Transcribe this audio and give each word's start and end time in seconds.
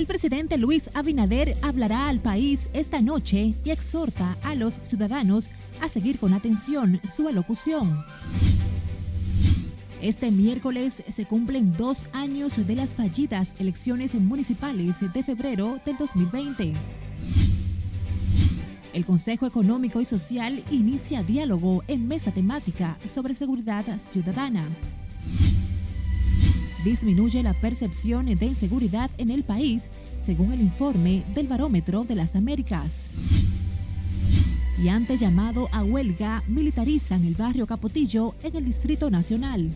El 0.00 0.06
presidente 0.06 0.56
Luis 0.56 0.88
Abinader 0.94 1.58
hablará 1.60 2.08
al 2.08 2.20
país 2.20 2.70
esta 2.72 3.02
noche 3.02 3.52
y 3.62 3.70
exhorta 3.70 4.38
a 4.42 4.54
los 4.54 4.80
ciudadanos 4.80 5.50
a 5.82 5.90
seguir 5.90 6.18
con 6.18 6.32
atención 6.32 6.98
su 7.04 7.28
alocución. 7.28 8.02
Este 10.00 10.30
miércoles 10.30 11.04
se 11.06 11.26
cumplen 11.26 11.76
dos 11.76 12.06
años 12.14 12.66
de 12.66 12.76
las 12.76 12.94
fallidas 12.94 13.54
elecciones 13.58 14.14
municipales 14.14 14.96
de 15.00 15.22
febrero 15.22 15.78
del 15.84 15.98
2020. 15.98 16.72
El 18.94 19.04
Consejo 19.04 19.46
Económico 19.46 20.00
y 20.00 20.06
Social 20.06 20.64
inicia 20.70 21.22
diálogo 21.22 21.84
en 21.88 22.08
mesa 22.08 22.32
temática 22.32 22.96
sobre 23.04 23.34
seguridad 23.34 23.84
ciudadana 24.00 24.66
disminuye 26.84 27.42
la 27.42 27.54
percepción 27.54 28.26
de 28.26 28.46
inseguridad 28.46 29.10
en 29.18 29.30
el 29.30 29.42
país, 29.42 29.88
según 30.24 30.52
el 30.52 30.60
informe 30.60 31.24
del 31.34 31.46
Barómetro 31.46 32.04
de 32.04 32.14
las 32.14 32.36
Américas. 32.36 33.10
Y 34.82 34.88
ante 34.88 35.16
llamado 35.18 35.68
a 35.72 35.82
huelga, 35.84 36.42
militarizan 36.48 37.24
el 37.24 37.34
barrio 37.34 37.66
Capotillo 37.66 38.34
en 38.42 38.56
el 38.56 38.64
Distrito 38.64 39.10
Nacional. 39.10 39.70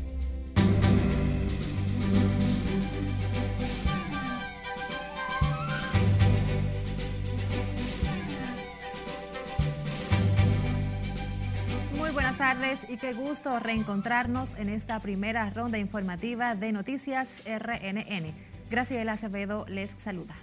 Tardes 12.39 12.87
y 12.89 12.97
qué 12.97 13.13
gusto 13.13 13.59
reencontrarnos 13.59 14.55
en 14.55 14.69
esta 14.69 15.01
primera 15.01 15.51
ronda 15.51 15.79
informativa 15.79 16.55
de 16.55 16.73
Noticias 16.73 17.43
RNN. 17.47 18.35
Graciela 18.71 19.13
Acevedo 19.13 19.65
les 19.69 19.95
saluda. 19.97 20.35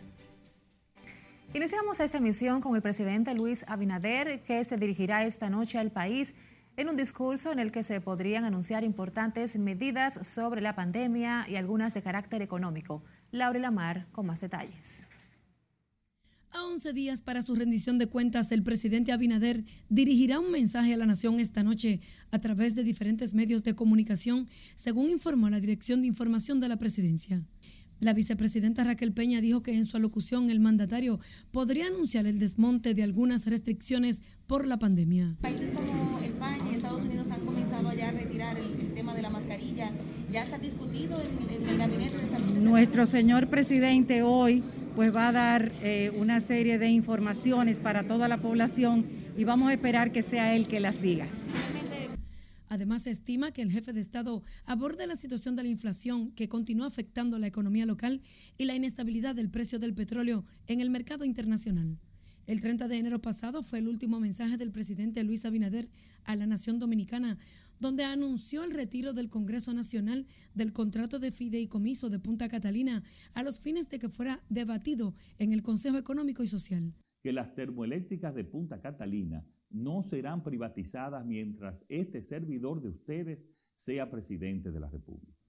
Iniciamos 1.54 2.00
esta 2.00 2.18
emisión 2.18 2.60
con 2.60 2.76
el 2.76 2.82
presidente 2.82 3.34
Luis 3.34 3.66
Abinader, 3.68 4.42
que 4.42 4.64
se 4.64 4.78
dirigirá 4.78 5.24
esta 5.24 5.50
noche 5.50 5.80
al 5.80 5.92
país 5.92 6.36
en 6.78 6.90
un 6.90 6.98
discurso 6.98 7.52
en 7.52 7.60
el 7.60 7.72
que 7.72 7.84
se 7.84 8.02
podrían 8.02 8.46
anunciar 8.46 8.84
importantes 8.84 9.58
medidas 9.58 10.28
sobre 10.28 10.62
la 10.62 10.76
pandemia 10.76 11.46
y 11.48 11.56
algunas 11.56 11.94
de 11.94 12.02
carácter 12.02 12.42
económico. 12.42 13.04
Laura 13.32 13.60
Lamar 13.60 14.08
con 14.12 14.26
más 14.26 14.42
detalles. 14.42 15.08
A 16.54 16.66
11 16.66 16.92
días 16.92 17.22
para 17.22 17.42
su 17.42 17.56
rendición 17.56 17.98
de 17.98 18.08
cuentas, 18.08 18.52
el 18.52 18.62
presidente 18.62 19.14
Abinader 19.14 19.64
dirigirá 19.88 20.38
un 20.38 20.52
mensaje 20.52 20.94
a 20.94 20.98
la 20.98 21.06
nación 21.06 21.40
esta 21.40 21.64
noche 21.64 22.02
a 22.30 22.40
través 22.40 22.76
de 22.76 22.84
diferentes 22.84 23.34
medios 23.34 23.64
de 23.64 23.74
comunicación, 23.74 24.50
según 24.76 25.10
informó 25.10 25.50
la 25.50 25.62
Dirección 25.62 26.02
de 26.02 26.08
Información 26.08 26.60
de 26.60 26.68
la 26.68 26.76
Presidencia. 26.76 27.42
La 28.02 28.14
vicepresidenta 28.14 28.84
Raquel 28.84 29.14
Peña 29.14 29.40
dijo 29.40 29.64
que 29.64 29.78
en 29.78 29.86
su 29.86 29.96
alocución 29.96 30.50
el 30.50 30.60
mandatario 30.60 31.22
podría 31.52 31.88
anunciar 31.88 32.28
el 32.28 32.38
desmonte 32.38 32.94
de 32.96 33.04
algunas 33.04 33.46
restricciones 33.46 34.22
por 34.46 34.68
la 34.68 34.78
pandemia. 34.78 35.38
Países 35.40 35.72
como 35.72 36.20
España 36.20 36.70
y 36.70 36.76
Estados 36.76 37.04
Unidos 37.04 37.28
han 37.32 37.46
comenzado 37.46 37.94
ya 37.94 38.10
a 38.10 38.12
retirar 38.12 38.58
el, 38.58 38.94
tema 38.94 39.16
de 39.16 39.22
la 39.22 39.30
mascarilla. 39.30 39.92
¿Ya 40.30 40.46
se 40.46 40.56
ha 40.56 40.60
discutido 40.60 41.22
en, 41.22 41.70
el 41.70 41.78
gabinete 41.78 42.18
de 42.18 42.30
San 42.30 42.64
Nuestro 42.64 43.06
señor 43.06 43.48
presidente 43.48 44.22
hoy 44.24 44.64
pues 44.96 45.14
va 45.14 45.30
a 45.30 45.32
dar 45.32 45.72
eh, 45.82 46.12
una 46.18 46.40
serie 46.40 46.78
de 46.78 46.90
informaciones 46.90 47.80
para 47.80 48.06
toda 48.06 48.28
la 48.28 48.38
población 48.38 49.06
y 49.38 49.44
vamos 49.44 49.70
a 49.70 49.74
esperar 49.74 50.12
que 50.12 50.22
sea 50.22 50.56
él 50.56 50.68
que 50.68 50.80
las 50.80 51.02
diga. 51.02 51.28
Además, 52.68 53.04
se 53.04 53.10
estima 53.10 53.52
que 53.52 53.62
el 53.62 53.70
jefe 53.70 53.92
de 53.92 54.00
Estado 54.00 54.44
aborde 54.66 55.06
la 55.06 55.18
situación 55.18 55.58
de 55.58 55.64
la 55.64 55.70
inflación 55.70 56.32
que 56.32 56.48
continúa 56.48 56.88
afectando 56.88 57.38
la 57.38 57.48
economía 57.48 57.86
local 57.86 58.22
y 58.58 58.64
la 58.64 58.74
inestabilidad 58.74 59.36
del 59.36 59.50
precio 59.50 59.78
del 59.78 59.94
petróleo 59.94 60.46
en 60.68 60.80
el 60.80 60.90
mercado 60.90 61.26
internacional. 61.26 62.00
El 62.48 62.62
30 62.62 62.88
de 62.88 62.98
enero 62.98 63.20
pasado 63.22 63.62
fue 63.62 63.80
el 63.80 63.90
último 63.90 64.22
mensaje 64.22 64.56
del 64.56 64.72
presidente 64.72 65.24
Luis 65.24 65.44
Abinader 65.44 65.90
a 66.24 66.36
la 66.38 66.48
nación 66.48 66.80
dominicana 66.80 67.38
donde 67.82 68.06
anunció 68.06 68.64
el 68.64 68.72
retiro 68.72 69.12
del 69.12 69.30
Congreso 69.30 69.74
Nacional 69.74 70.28
del 70.54 70.72
contrato 70.72 71.18
de 71.18 71.32
fideicomiso 71.32 72.10
de 72.10 72.20
Punta 72.20 72.48
Catalina 72.48 73.04
a 73.34 73.42
los 73.42 73.60
fines 73.60 73.90
de 73.90 73.98
que 73.98 74.08
fuera 74.08 74.44
debatido 74.50 75.16
en 75.40 75.52
el 75.52 75.64
Consejo 75.64 75.98
Económico 75.98 76.44
y 76.44 76.48
Social. 76.48 76.94
Que 77.24 77.34
las 77.34 77.56
termoeléctricas 77.56 78.36
de 78.36 78.44
Punta 78.44 78.80
Catalina 78.80 79.44
no 79.72 80.04
serán 80.04 80.44
privatizadas 80.44 81.26
mientras 81.26 81.84
este 81.90 82.22
servidor 82.22 82.82
de 82.82 82.90
ustedes 82.90 83.48
sea 83.74 84.12
presidente 84.12 84.72
de 84.72 84.80
la 84.80 84.90
República. 84.90 85.41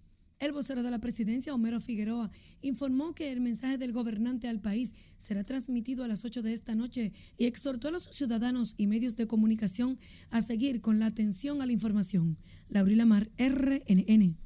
El 0.42 0.50
vocero 0.50 0.82
de 0.82 0.90
la 0.90 0.98
presidencia, 0.98 1.54
Homero 1.54 1.80
Figueroa, 1.80 2.28
informó 2.62 3.14
que 3.14 3.30
el 3.30 3.40
mensaje 3.40 3.78
del 3.78 3.92
gobernante 3.92 4.48
al 4.48 4.58
país 4.58 4.92
será 5.16 5.44
transmitido 5.44 6.02
a 6.02 6.08
las 6.08 6.24
8 6.24 6.42
de 6.42 6.52
esta 6.52 6.74
noche 6.74 7.12
y 7.38 7.46
exhortó 7.46 7.86
a 7.86 7.90
los 7.92 8.06
ciudadanos 8.10 8.74
y 8.76 8.88
medios 8.88 9.14
de 9.14 9.28
comunicación 9.28 10.00
a 10.30 10.42
seguir 10.42 10.80
con 10.80 10.98
la 10.98 11.06
atención 11.06 11.62
a 11.62 11.66
la 11.66 11.70
información. 11.70 12.38
Laurila 12.68 13.06
Mar, 13.06 13.30
RNN. 13.38 14.36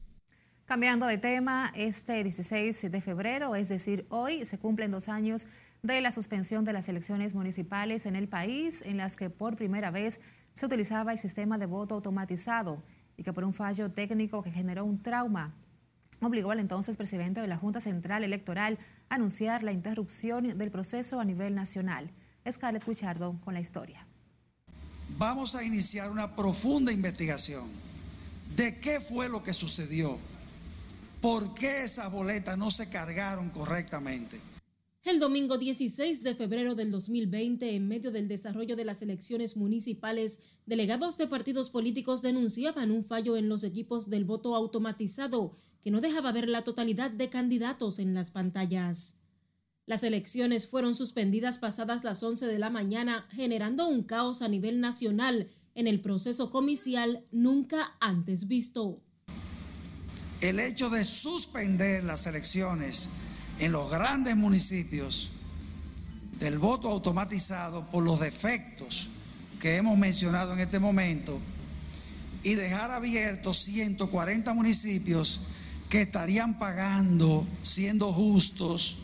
Cambiando 0.67 1.07
de 1.07 1.17
tema, 1.17 1.73
este 1.75 2.23
16 2.23 2.93
de 2.93 3.01
febrero, 3.01 3.57
es 3.57 3.71
decir, 3.71 4.05
hoy, 4.11 4.45
se 4.45 4.59
cumplen 4.59 4.91
dos 4.91 5.09
años 5.09 5.47
de 5.83 6.03
la 6.03 6.13
suspensión 6.13 6.67
de 6.67 6.75
las 6.75 6.91
elecciones 6.91 7.35
municipales 7.35 8.05
en 8.05 8.17
el 8.17 8.29
país, 8.29 8.83
en 8.83 8.99
las 8.99 9.17
que 9.17 9.31
por 9.31 9.57
primera 9.57 9.91
vez 9.91 10.21
se 10.53 10.67
utilizaba 10.67 11.13
el 11.13 11.19
sistema 11.19 11.57
de 11.57 11.65
voto 11.65 11.95
automatizado 11.95 12.85
y 13.17 13.23
que 13.23 13.33
por 13.33 13.45
un 13.45 13.55
fallo 13.55 13.91
técnico 13.91 14.43
que 14.43 14.51
generó 14.51 14.85
un 14.85 15.01
trauma 15.01 15.55
obligó 16.21 16.51
al 16.51 16.61
entonces 16.61 16.97
presidente 16.97 17.41
de 17.41 17.47
la 17.47 17.57
Junta 17.57 17.81
Central 17.81 18.25
Electoral 18.25 18.79
a 19.09 19.17
anunciar 19.17 19.63
la 19.63 19.73
interrupción 19.73 20.57
del 20.57 20.71
proceso 20.71 21.21
a 21.21 21.25
nivel 21.25 21.55
nacional. 21.55 22.11
Scarlett 22.51 22.87
Guichardo 22.87 23.39
con 23.45 23.55
la 23.55 23.61
historia. 23.61 24.07
Vamos 25.19 25.55
a 25.55 25.65
iniciar 25.65 26.11
una 26.11 26.35
profunda 26.37 26.93
investigación 26.93 27.65
de 28.55 28.79
qué 28.81 29.01
fue 29.01 29.29
lo 29.29 29.43
que 29.43 29.53
sucedió, 29.53 30.19
por 31.21 31.55
qué 31.55 31.85
esas 31.85 32.11
boletas 32.11 32.57
no 32.57 32.71
se 32.71 32.89
cargaron 32.89 33.51
correctamente. 33.51 34.41
El 35.05 35.21
domingo 35.21 35.57
16 35.57 36.25
de 36.25 36.35
febrero 36.35 36.75
del 36.75 36.91
2020, 36.91 37.77
en 37.77 37.87
medio 37.87 38.11
del 38.11 38.27
desarrollo 38.27 38.75
de 38.75 38.85
las 38.85 39.03
elecciones 39.03 39.57
municipales, 39.57 40.41
delegados 40.67 41.17
de 41.17 41.29
partidos 41.29 41.71
políticos 41.71 42.23
denunciaban 42.23 42.91
un 42.91 43.05
fallo 43.05 43.37
en 43.37 43.49
los 43.49 43.63
equipos 43.63 44.11
del 44.11 44.25
voto 44.25 44.57
automatizado 44.57 45.57
que 45.87 45.93
no 45.93 46.01
dejaba 46.01 46.33
ver 46.33 46.49
la 46.49 46.65
totalidad 46.65 47.13
de 47.13 47.31
candidatos 47.31 48.01
en 48.01 48.13
las 48.13 48.33
pantallas. 48.33 49.15
Las 49.87 50.03
elecciones 50.03 50.67
fueron 50.67 50.97
suspendidas 50.97 51.59
pasadas 51.59 52.03
las 52.03 52.25
11 52.25 52.47
de 52.47 52.59
la 52.59 52.71
mañana, 52.71 53.29
generando 53.31 53.87
un 53.87 54.03
caos 54.03 54.43
a 54.43 54.49
nivel 54.49 54.81
nacional 54.81 55.49
en 55.77 55.87
el 55.87 56.01
proceso 56.01 56.51
comicial 56.51 57.23
nunca 57.31 57.95
antes 58.01 58.49
visto. 58.49 59.01
El 60.41 60.59
hecho 60.59 60.91
de 60.91 61.05
suspender 61.05 62.03
las 62.03 62.27
elecciones 62.27 63.09
en 63.61 63.71
los 63.71 63.89
grandes 63.89 64.35
municipios 64.35 65.31
del 66.41 66.59
voto 66.59 66.89
automatizado 66.89 67.89
por 67.93 68.03
los 68.03 68.19
defectos 68.19 69.07
que 69.61 69.77
hemos 69.77 69.97
mencionado 69.97 70.53
en 70.53 70.59
este 70.59 70.81
momento 70.81 71.39
y 72.43 72.55
dejar 72.55 72.91
abiertos 72.91 73.59
140 73.59 74.53
municipios 74.53 75.39
que 75.89 76.03
estarían 76.03 76.59
pagando, 76.59 77.47
siendo 77.63 78.13
justos, 78.13 78.97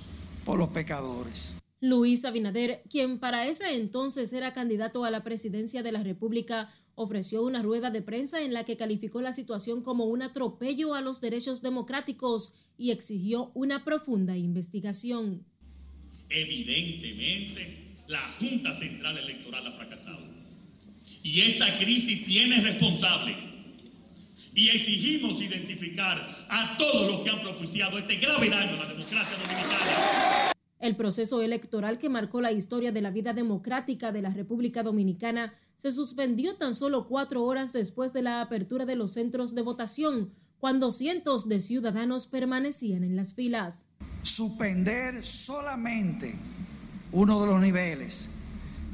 por 0.45 0.59
los 0.59 0.69
pecadores. 0.71 1.57
Luis 1.81 2.25
Abinader, 2.25 2.83
quien 2.89 3.19
para 3.19 3.47
ese 3.47 3.75
entonces 3.75 4.33
era 4.33 4.53
candidato 4.53 5.05
a 5.05 5.11
la 5.11 5.25
presidencia 5.25 5.83
de 5.83 5.93
la 5.93 6.03
República, 6.03 6.73
ofreció 6.95 7.43
una 7.43 7.63
rueda 7.63 7.91
de 7.91 8.03
prensa 8.03 8.43
en 8.43 8.53
la 8.53 8.65
que 8.65 8.77
calificó 8.77 9.21
la 9.21 9.33
situación 9.33 9.83
como 9.83 10.05
un 10.05 10.23
atropello 10.23 10.95
a 10.95 11.01
los 11.01 11.21
derechos 11.21 11.63
democráticos 11.63 12.55
y 12.77 12.91
exigió 12.91 13.51
una 13.55 13.85
profunda 13.85 14.37
investigación. 14.37 15.45
Evidentemente, 16.29 17.97
la 18.07 18.33
Junta 18.39 18.79
Central 18.79 19.19
Electoral 19.19 19.67
ha 19.67 19.73
fracasado. 19.73 20.21
Y 21.23 21.41
esta 21.41 21.79
crisis 21.79 22.25
tiene 22.27 22.61
responsables 22.61 23.52
y 24.55 24.69
exigimos 24.69 25.41
identificar 25.41 26.47
a 26.49 26.77
todos 26.77 27.11
los 27.11 27.23
que 27.23 27.31
han 27.31 27.41
propiciado 27.41 27.99
este 27.99 28.17
grave 28.17 28.51
daño 28.51 28.75
a 28.75 28.85
la 28.85 28.93
democracia 28.93 29.37
dominicana. 29.39 30.53
El 30.79 30.97
proceso 30.97 31.41
electoral 31.41 31.99
que 31.99 32.09
marcó 32.09 32.41
la 32.41 32.53
historia 32.53 32.93
de 32.93 33.01
la 33.01 33.11
vida 33.11 33.33
democrática 33.33 34.13
de 34.13 34.21
la 34.21 34.31
República 34.31 34.83
Dominicana 34.83 35.55
se 35.77 35.93
suspendió 35.93 36.57
tan 36.57 36.75
solo 36.75 37.07
cuatro 37.07 37.45
horas 37.45 37.73
después 37.73 38.13
de 38.13 38.23
la 38.23 38.41
apertura 38.41 38.85
de 38.85 38.97
los 38.97 39.15
centros 39.15 39.55
de 39.55 39.63
votación, 39.63 40.33
cuando 40.59 40.93
cientos 40.93 41.49
de 41.49 41.61
ciudadanos 41.61 42.27
permanecían 42.27 43.05
en 43.05 43.17
las 43.17 43.35
filas. 43.35 43.87
Suspender 44.23 45.25
solamente 45.25 46.35
uno 47.11 47.41
de 47.41 47.47
los 47.47 47.61
niveles, 47.61 48.29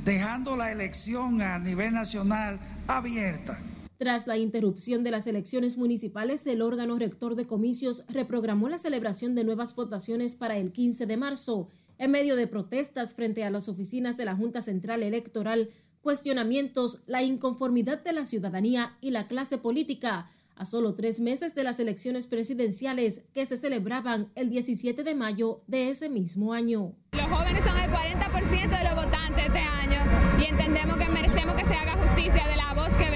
dejando 0.04 0.56
la 0.56 0.70
elección 0.72 1.42
a 1.42 1.58
nivel 1.58 1.92
nacional 1.94 2.60
abierta 2.86 3.58
Tras 3.98 4.28
la 4.28 4.38
interrupción 4.38 5.02
de 5.02 5.10
las 5.10 5.26
elecciones 5.26 5.76
municipales, 5.76 6.46
el 6.46 6.62
órgano 6.62 6.96
rector 7.00 7.34
de 7.34 7.48
comicios 7.48 8.04
reprogramó 8.08 8.68
la 8.68 8.78
celebración 8.78 9.34
de 9.34 9.42
nuevas 9.42 9.74
votaciones 9.74 10.36
para 10.36 10.56
el 10.56 10.70
15 10.70 11.04
de 11.06 11.16
marzo, 11.16 11.68
en 11.98 12.12
medio 12.12 12.36
de 12.36 12.46
protestas 12.46 13.12
frente 13.12 13.42
a 13.42 13.50
las 13.50 13.68
oficinas 13.68 14.16
de 14.16 14.24
la 14.24 14.36
Junta 14.36 14.62
Central 14.62 15.02
Electoral, 15.02 15.70
cuestionamientos, 16.00 17.02
la 17.08 17.24
inconformidad 17.24 18.00
de 18.04 18.12
la 18.12 18.24
ciudadanía 18.24 18.96
y 19.00 19.10
la 19.10 19.26
clase 19.26 19.58
política 19.58 20.30
a 20.54 20.64
solo 20.64 20.94
tres 20.94 21.18
meses 21.18 21.56
de 21.56 21.64
las 21.64 21.80
elecciones 21.80 22.28
presidenciales 22.28 23.22
que 23.34 23.46
se 23.46 23.56
celebraban 23.56 24.30
el 24.36 24.48
17 24.48 25.02
de 25.02 25.14
mayo 25.16 25.62
de 25.66 25.90
ese 25.90 26.08
mismo 26.08 26.52
año. 26.52 26.92
Los 27.12 27.26
jóvenes 27.26 27.64
son 27.64 27.76
el 27.78 27.90
40% 27.90 28.78
de 28.78 28.84
los 28.84 28.94
votantes 28.94 29.44
este 29.44 29.58
año 29.58 30.00
y 30.40 30.44
entendemos 30.44 30.98
que 30.98 31.08
merecemos 31.08 31.56
que 31.56 31.64
se 31.64 31.74
haga 31.74 31.96
justicia 31.96 32.46
de 32.46 32.56
la 32.56 32.74
voz 32.74 32.90
que 32.96 33.07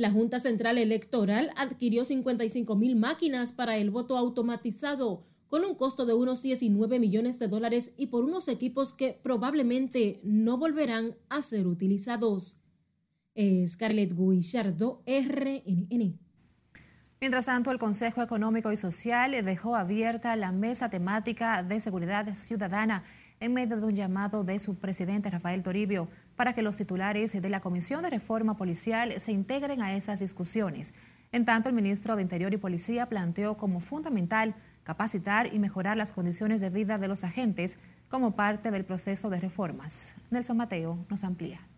La 0.00 0.10
Junta 0.10 0.40
Central 0.40 0.78
Electoral 0.78 1.50
adquirió 1.56 2.06
55 2.06 2.74
mil 2.74 2.96
máquinas 2.96 3.52
para 3.52 3.76
el 3.76 3.90
voto 3.90 4.16
automatizado 4.16 5.24
con 5.46 5.62
un 5.62 5.74
costo 5.74 6.06
de 6.06 6.14
unos 6.14 6.40
19 6.40 6.98
millones 6.98 7.38
de 7.38 7.48
dólares 7.48 7.92
y 7.98 8.06
por 8.06 8.24
unos 8.24 8.48
equipos 8.48 8.94
que 8.94 9.20
probablemente 9.22 10.18
no 10.22 10.56
volverán 10.56 11.16
a 11.28 11.42
ser 11.42 11.66
utilizados. 11.66 12.62
Scarlett 13.66 14.14
Guillardo, 14.14 15.02
RNN. 15.04 16.18
Mientras 17.20 17.44
tanto, 17.44 17.70
el 17.70 17.78
Consejo 17.78 18.22
Económico 18.22 18.72
y 18.72 18.78
Social 18.78 19.32
dejó 19.44 19.76
abierta 19.76 20.34
la 20.36 20.52
mesa 20.52 20.88
temática 20.88 21.62
de 21.62 21.78
seguridad 21.78 22.34
ciudadana 22.34 23.04
en 23.40 23.52
medio 23.52 23.76
de 23.76 23.84
un 23.84 23.94
llamado 23.94 24.42
de 24.42 24.58
su 24.58 24.76
presidente 24.76 25.28
Rafael 25.28 25.62
Toribio 25.62 26.08
para 26.34 26.54
que 26.54 26.62
los 26.62 26.78
titulares 26.78 27.32
de 27.32 27.50
la 27.50 27.60
Comisión 27.60 28.02
de 28.02 28.08
Reforma 28.08 28.56
Policial 28.56 29.20
se 29.20 29.32
integren 29.32 29.82
a 29.82 29.94
esas 29.94 30.20
discusiones. 30.20 30.94
En 31.30 31.44
tanto, 31.44 31.68
el 31.68 31.74
ministro 31.74 32.16
de 32.16 32.22
Interior 32.22 32.54
y 32.54 32.56
Policía 32.56 33.10
planteó 33.10 33.58
como 33.58 33.80
fundamental 33.80 34.54
capacitar 34.82 35.52
y 35.52 35.58
mejorar 35.58 35.98
las 35.98 36.14
condiciones 36.14 36.62
de 36.62 36.70
vida 36.70 36.96
de 36.96 37.08
los 37.08 37.22
agentes 37.22 37.76
como 38.08 38.34
parte 38.34 38.70
del 38.70 38.86
proceso 38.86 39.28
de 39.28 39.40
reformas. 39.40 40.14
Nelson 40.30 40.56
Mateo 40.56 41.04
nos 41.10 41.22
amplía. 41.24 41.69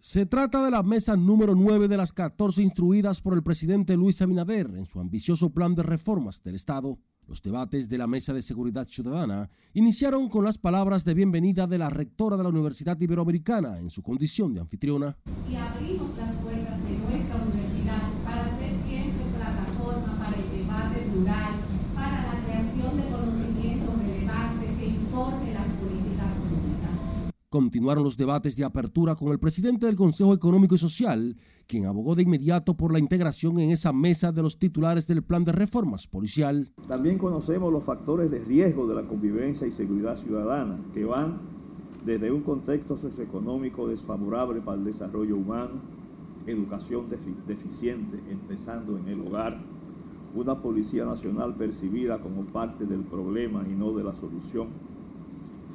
Se 0.00 0.24
trata 0.24 0.64
de 0.64 0.70
la 0.70 0.82
mesa 0.82 1.14
número 1.14 1.54
9 1.54 1.86
de 1.86 1.98
las 1.98 2.14
14 2.14 2.62
instruidas 2.62 3.20
por 3.20 3.34
el 3.34 3.42
presidente 3.42 3.98
Luis 3.98 4.22
Abinader 4.22 4.68
en 4.74 4.86
su 4.86 4.98
ambicioso 4.98 5.50
plan 5.50 5.74
de 5.74 5.82
reformas 5.82 6.42
del 6.42 6.54
Estado. 6.54 6.98
Los 7.26 7.42
debates 7.42 7.86
de 7.86 7.98
la 7.98 8.06
Mesa 8.06 8.32
de 8.32 8.40
Seguridad 8.40 8.86
Ciudadana 8.86 9.50
iniciaron 9.74 10.30
con 10.30 10.42
las 10.42 10.56
palabras 10.56 11.04
de 11.04 11.12
bienvenida 11.12 11.66
de 11.66 11.76
la 11.76 11.90
rectora 11.90 12.38
de 12.38 12.42
la 12.42 12.48
Universidad 12.48 12.98
Iberoamericana 12.98 13.78
en 13.78 13.90
su 13.90 14.02
condición 14.02 14.54
de 14.54 14.60
anfitriona. 14.60 15.18
Y 15.50 15.56
abrimos 15.56 16.16
las 16.16 16.32
puertas 16.36 16.82
de 16.82 16.96
nuestra 16.96 17.36
universidad 17.36 18.08
para 18.24 18.48
ser 18.56 18.70
siempre 18.80 19.26
plataforma 19.36 20.18
para 20.18 20.34
el 20.34 20.50
debate 20.50 21.10
plural, 21.12 21.54
para 21.94 22.22
la 22.22 22.44
creación 22.46 22.96
de 22.96 23.02
conocimiento 23.02 23.92
relevante 24.02 24.66
que 24.78 24.86
informe 24.86 25.52
las 25.52 25.68
políticas 25.68 26.36
públicas. 26.36 26.60
Continuaron 27.50 28.04
los 28.04 28.16
debates 28.16 28.54
de 28.54 28.62
apertura 28.62 29.16
con 29.16 29.32
el 29.32 29.40
presidente 29.40 29.84
del 29.84 29.96
Consejo 29.96 30.32
Económico 30.32 30.76
y 30.76 30.78
Social, 30.78 31.36
quien 31.66 31.84
abogó 31.86 32.14
de 32.14 32.22
inmediato 32.22 32.76
por 32.76 32.92
la 32.92 33.00
integración 33.00 33.58
en 33.58 33.72
esa 33.72 33.92
mesa 33.92 34.30
de 34.30 34.40
los 34.40 34.56
titulares 34.56 35.08
del 35.08 35.24
plan 35.24 35.42
de 35.42 35.50
reformas 35.50 36.06
policial. 36.06 36.72
También 36.86 37.18
conocemos 37.18 37.72
los 37.72 37.82
factores 37.82 38.30
de 38.30 38.38
riesgo 38.44 38.86
de 38.86 38.94
la 38.94 39.02
convivencia 39.02 39.66
y 39.66 39.72
seguridad 39.72 40.16
ciudadana, 40.16 40.78
que 40.94 41.04
van 41.04 41.40
desde 42.06 42.30
un 42.30 42.42
contexto 42.42 42.96
socioeconómico 42.96 43.88
desfavorable 43.88 44.60
para 44.60 44.78
el 44.78 44.84
desarrollo 44.84 45.34
humano, 45.34 45.80
educación 46.46 47.06
deficiente, 47.48 48.20
empezando 48.30 48.96
en 48.96 49.08
el 49.08 49.26
hogar, 49.26 49.60
una 50.36 50.62
Policía 50.62 51.04
Nacional 51.04 51.56
percibida 51.56 52.18
como 52.18 52.44
parte 52.44 52.86
del 52.86 53.00
problema 53.00 53.66
y 53.68 53.76
no 53.76 53.92
de 53.92 54.04
la 54.04 54.14
solución, 54.14 54.68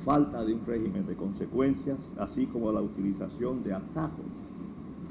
falta 0.06 0.46
de 0.46 0.54
un 0.54 0.63
régimen 0.63 1.07
de 1.07 1.16
consecuencias, 1.16 2.12
así 2.19 2.46
como 2.46 2.72
la 2.72 2.80
utilización 2.80 3.63
de 3.63 3.74
atajos 3.74 4.34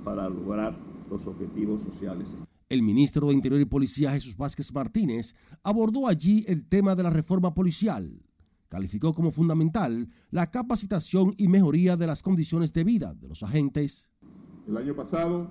para 0.05 0.29
lograr 0.29 0.79
los 1.11 1.27
objetivos 1.27 1.83
sociales. 1.83 2.37
El 2.69 2.83
ministro 2.83 3.27
de 3.27 3.35
Interior 3.35 3.61
y 3.61 3.65
Policía 3.65 4.13
Jesús 4.13 4.37
Vázquez 4.37 4.73
Martínez 4.73 5.35
abordó 5.65 6.07
allí 6.07 6.45
el 6.47 6.67
tema 6.69 6.95
de 6.95 7.03
la 7.03 7.11
reforma 7.11 7.53
policial. 7.53 8.23
Calificó 8.69 9.13
como 9.13 9.33
fundamental 9.33 10.09
la 10.31 10.51
capacitación 10.51 11.35
y 11.37 11.49
mejoría 11.49 11.97
de 11.97 12.07
las 12.07 12.23
condiciones 12.23 12.73
de 12.73 12.85
vida 12.85 13.15
de 13.15 13.29
los 13.29 13.43
agentes. 13.43 14.11
El 14.67 14.77
año 14.77 14.95
pasado 14.95 15.51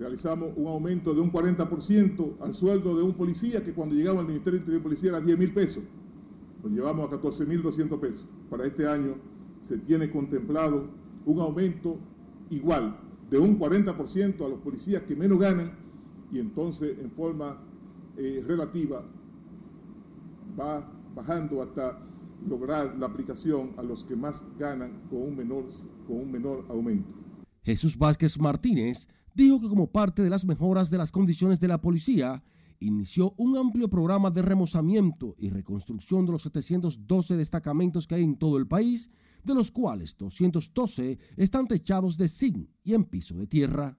realizamos 0.00 0.50
un 0.56 0.66
aumento 0.66 1.14
de 1.14 1.20
un 1.20 1.32
40% 1.32 2.36
al 2.40 2.54
sueldo 2.54 2.96
de 2.96 3.04
un 3.04 3.14
policía 3.14 3.64
que 3.64 3.72
cuando 3.72 3.94
llegaba 3.94 4.18
al 4.18 4.26
Ministerio 4.26 4.58
de 4.58 4.64
Interior 4.64 4.80
y 4.80 4.82
Policía 4.82 5.10
era 5.10 5.20
10 5.20 5.38
mil 5.38 5.54
pesos. 5.54 5.84
Lo 6.66 6.74
llevamos 6.74 7.12
a 7.12 7.22
14.200 7.22 8.00
pesos. 8.00 8.26
Para 8.50 8.66
este 8.66 8.88
año 8.88 9.14
se 9.60 9.78
tiene 9.78 10.10
contemplado 10.10 10.88
un 11.24 11.40
aumento 11.40 11.96
igual 12.50 12.98
de 13.30 13.38
un 13.38 13.56
40% 13.56 14.44
a 14.44 14.48
los 14.48 14.58
policías 14.60 15.02
que 15.02 15.14
menos 15.14 15.38
ganan 15.38 15.72
y 16.32 16.40
entonces 16.40 16.98
en 16.98 17.12
forma 17.12 17.62
eh, 18.16 18.42
relativa 18.44 19.04
va 20.58 20.90
bajando 21.14 21.62
hasta 21.62 22.00
lograr 22.48 22.96
la 22.98 23.06
aplicación 23.06 23.72
a 23.76 23.82
los 23.84 24.02
que 24.02 24.16
más 24.16 24.44
ganan 24.58 25.02
con 25.08 25.22
un 25.22 25.36
menor, 25.36 25.66
con 26.08 26.16
un 26.16 26.32
menor 26.32 26.64
aumento. 26.68 27.08
Jesús 27.62 27.96
Vázquez 27.96 28.40
Martínez 28.40 29.06
dijo 29.34 29.60
que 29.60 29.68
como 29.68 29.86
parte 29.86 30.22
de 30.22 30.30
las 30.30 30.44
mejoras 30.44 30.90
de 30.90 30.98
las 30.98 31.12
condiciones 31.12 31.60
de 31.60 31.68
la 31.68 31.80
policía, 31.80 32.42
inició 32.80 33.34
un 33.36 33.56
amplio 33.56 33.88
programa 33.88 34.30
de 34.30 34.42
remozamiento 34.42 35.34
y 35.38 35.50
reconstrucción 35.50 36.26
de 36.26 36.32
los 36.32 36.42
712 36.42 37.36
destacamentos 37.36 38.06
que 38.06 38.16
hay 38.16 38.24
en 38.24 38.36
todo 38.36 38.58
el 38.58 38.66
país, 38.66 39.10
de 39.44 39.54
los 39.54 39.70
cuales 39.70 40.16
212 40.16 41.18
están 41.36 41.66
techados 41.68 42.16
de 42.16 42.28
zinc 42.28 42.68
y 42.82 42.94
en 42.94 43.04
piso 43.04 43.34
de 43.36 43.46
tierra. 43.46 43.98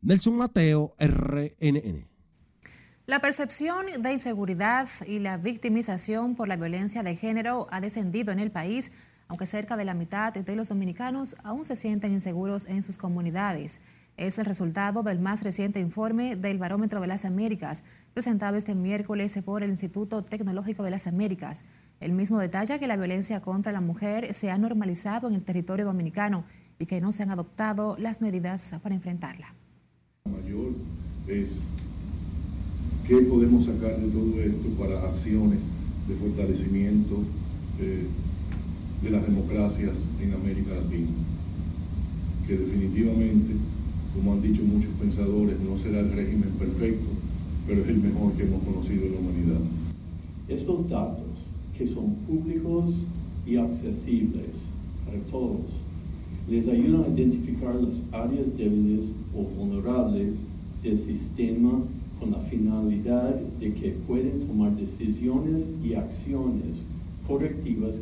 Nelson 0.00 0.36
Mateo, 0.36 0.94
RNN. 0.98 2.08
La 3.06 3.20
percepción 3.20 3.86
de 4.00 4.12
inseguridad 4.12 4.88
y 5.06 5.20
la 5.20 5.38
victimización 5.38 6.34
por 6.34 6.48
la 6.48 6.56
violencia 6.56 7.02
de 7.02 7.14
género 7.14 7.66
ha 7.70 7.80
descendido 7.80 8.32
en 8.32 8.40
el 8.40 8.50
país, 8.50 8.90
aunque 9.28 9.46
cerca 9.46 9.76
de 9.76 9.84
la 9.84 9.94
mitad 9.94 10.32
de 10.32 10.56
los 10.56 10.70
dominicanos 10.70 11.36
aún 11.44 11.64
se 11.64 11.76
sienten 11.76 12.12
inseguros 12.12 12.66
en 12.66 12.82
sus 12.82 12.98
comunidades. 12.98 13.80
Es 14.16 14.38
el 14.38 14.46
resultado 14.46 15.02
del 15.02 15.18
más 15.18 15.42
reciente 15.42 15.78
informe 15.78 16.36
del 16.36 16.58
Barómetro 16.58 17.02
de 17.02 17.06
las 17.06 17.26
Américas, 17.26 17.84
presentado 18.14 18.56
este 18.56 18.74
miércoles 18.74 19.38
por 19.44 19.62
el 19.62 19.68
Instituto 19.68 20.24
Tecnológico 20.24 20.82
de 20.82 20.90
las 20.90 21.06
Américas. 21.06 21.66
El 22.00 22.12
mismo 22.12 22.38
detalla 22.38 22.78
que 22.78 22.86
la 22.86 22.96
violencia 22.96 23.42
contra 23.42 23.72
la 23.72 23.82
mujer 23.82 24.32
se 24.32 24.50
ha 24.50 24.56
normalizado 24.56 25.28
en 25.28 25.34
el 25.34 25.44
territorio 25.44 25.84
dominicano 25.84 26.44
y 26.78 26.86
que 26.86 26.98
no 27.02 27.12
se 27.12 27.24
han 27.24 27.30
adoptado 27.30 27.98
las 27.98 28.22
medidas 28.22 28.74
para 28.82 28.94
enfrentarla. 28.94 29.54
mayor 30.24 30.72
es 31.28 31.58
qué 33.06 33.18
podemos 33.18 33.66
sacar 33.66 34.00
de 34.00 34.08
todo 34.08 34.40
esto 34.40 34.68
para 34.78 35.10
acciones 35.10 35.60
de 36.08 36.14
fortalecimiento 36.16 37.22
eh, 37.78 38.06
de 39.02 39.10
las 39.10 39.26
democracias 39.26 39.92
en 40.22 40.32
América 40.32 40.72
Latina, 40.74 41.10
que 42.46 42.56
definitivamente 42.56 43.56
como 44.16 44.32
han 44.32 44.42
dicho 44.42 44.62
muchos 44.62 44.90
pensadores, 44.98 45.56
no 45.60 45.76
será 45.76 46.00
el 46.00 46.10
régimen 46.10 46.48
perfecto, 46.58 47.06
pero 47.66 47.82
es 47.82 47.88
el 47.88 47.98
mejor 47.98 48.32
que 48.32 48.44
hemos 48.44 48.62
conocido 48.62 49.06
en 49.06 49.12
la 49.12 49.18
humanidad. 49.18 49.60
Estos 50.48 50.88
datos, 50.88 51.26
que 51.76 51.86
son 51.86 52.14
públicos 52.26 52.94
y 53.46 53.56
accesibles 53.56 54.64
para 55.04 55.18
todos, 55.30 55.60
les 56.48 56.66
ayudan 56.66 57.04
a 57.04 57.08
identificar 57.08 57.74
las 57.74 58.00
áreas 58.12 58.56
débiles 58.56 59.06
o 59.34 59.42
vulnerables 59.42 60.38
del 60.82 60.96
sistema 60.96 61.82
con 62.18 62.30
la 62.30 62.38
finalidad 62.38 63.34
de 63.60 63.74
que 63.74 63.90
pueden 64.06 64.46
tomar 64.46 64.74
decisiones 64.76 65.68
y 65.84 65.94
acciones 65.94 66.78
correctivas 67.26 68.00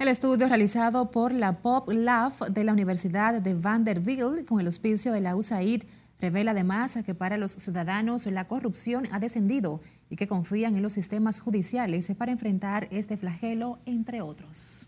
el 0.00 0.08
estudio 0.08 0.48
realizado 0.48 1.10
por 1.10 1.34
la 1.34 1.60
Pop 1.60 1.90
Lab 1.92 2.32
de 2.50 2.64
la 2.64 2.72
Universidad 2.72 3.42
de 3.42 3.52
Vanderbilt 3.52 4.46
con 4.48 4.58
el 4.58 4.64
auspicio 4.64 5.12
de 5.12 5.20
la 5.20 5.36
USAID 5.36 5.82
revela 6.18 6.52
además 6.52 6.98
que 7.04 7.14
para 7.14 7.36
los 7.36 7.52
ciudadanos 7.52 8.24
la 8.24 8.48
corrupción 8.48 9.06
ha 9.12 9.18
descendido 9.18 9.82
y 10.08 10.16
que 10.16 10.26
confían 10.26 10.74
en 10.74 10.80
los 10.80 10.94
sistemas 10.94 11.38
judiciales 11.40 12.10
para 12.16 12.32
enfrentar 12.32 12.88
este 12.90 13.18
flagelo, 13.18 13.78
entre 13.84 14.22
otros. 14.22 14.86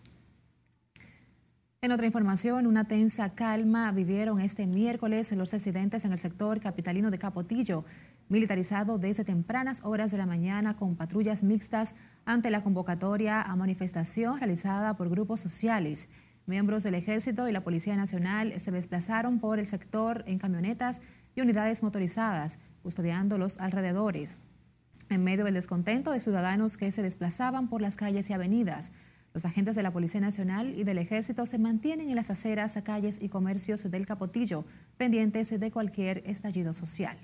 En 1.83 1.92
otra 1.92 2.07
información, 2.07 2.66
una 2.66 2.85
tensa 2.85 3.35
calma 3.35 3.92
vivieron 3.92 4.40
este 4.40 4.66
miércoles 4.66 5.31
los 5.33 5.52
residentes 5.52 6.07
en 6.07 6.12
el 6.12 6.19
sector 6.19 6.59
capitalino 6.59 7.11
de 7.11 7.19
Capotillo 7.19 7.85
militarizado 8.33 8.99
desde 8.99 9.25
tempranas 9.25 9.83
horas 9.85 10.11
de 10.11 10.17
la 10.17 10.25
mañana 10.25 10.75
con 10.75 10.97
patrullas 10.97 11.45
mixtas 11.45 11.95
ante 12.25 12.51
la 12.51 12.65
convocatoria 12.65 13.43
a 13.43 13.57
manifestación 13.57 14.39
realizada 14.39 14.97
por 14.97 15.11
grupos 15.11 15.41
sociales. 15.41 16.09
Miembros 16.47 16.83
del 16.83 16.95
Ejército 16.95 17.47
y 17.47 17.53
la 17.53 17.62
Policía 17.62 17.95
Nacional 17.95 18.59
se 18.59 18.71
desplazaron 18.71 19.39
por 19.39 19.59
el 19.59 19.67
sector 19.67 20.25
en 20.27 20.39
camionetas 20.39 21.03
y 21.35 21.43
unidades 21.43 21.83
motorizadas, 21.83 22.59
custodiando 22.83 23.37
los 23.37 23.59
alrededores. 23.59 24.39
En 25.11 25.23
medio 25.23 25.45
del 25.45 25.53
descontento 25.53 26.11
de 26.11 26.21
ciudadanos 26.21 26.79
que 26.79 26.91
se 26.91 27.03
desplazaban 27.03 27.69
por 27.69 27.83
las 27.83 27.97
calles 27.97 28.31
y 28.31 28.33
avenidas, 28.33 28.93
los 29.35 29.45
agentes 29.45 29.77
de 29.77 29.83
la 29.83 29.93
Policía 29.93 30.23
Nacional 30.23 30.73
y 30.75 30.85
del 30.85 30.97
Ejército 30.97 31.45
se 31.45 31.59
mantienen 31.59 32.09
en 32.09 32.17
las 32.17 32.31
aceras, 32.31 32.79
calles 32.83 33.19
y 33.21 33.29
comercios 33.29 33.91
del 33.91 34.07
Capotillo, 34.07 34.65
pendientes 34.97 35.51
de 35.61 35.71
cualquier 35.71 36.23
estallido 36.25 36.73
social. 36.73 37.19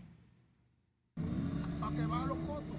Para 1.81 1.97
que 1.97 2.07
baje 2.07 2.27
los 2.27 2.39
costos. 2.39 2.77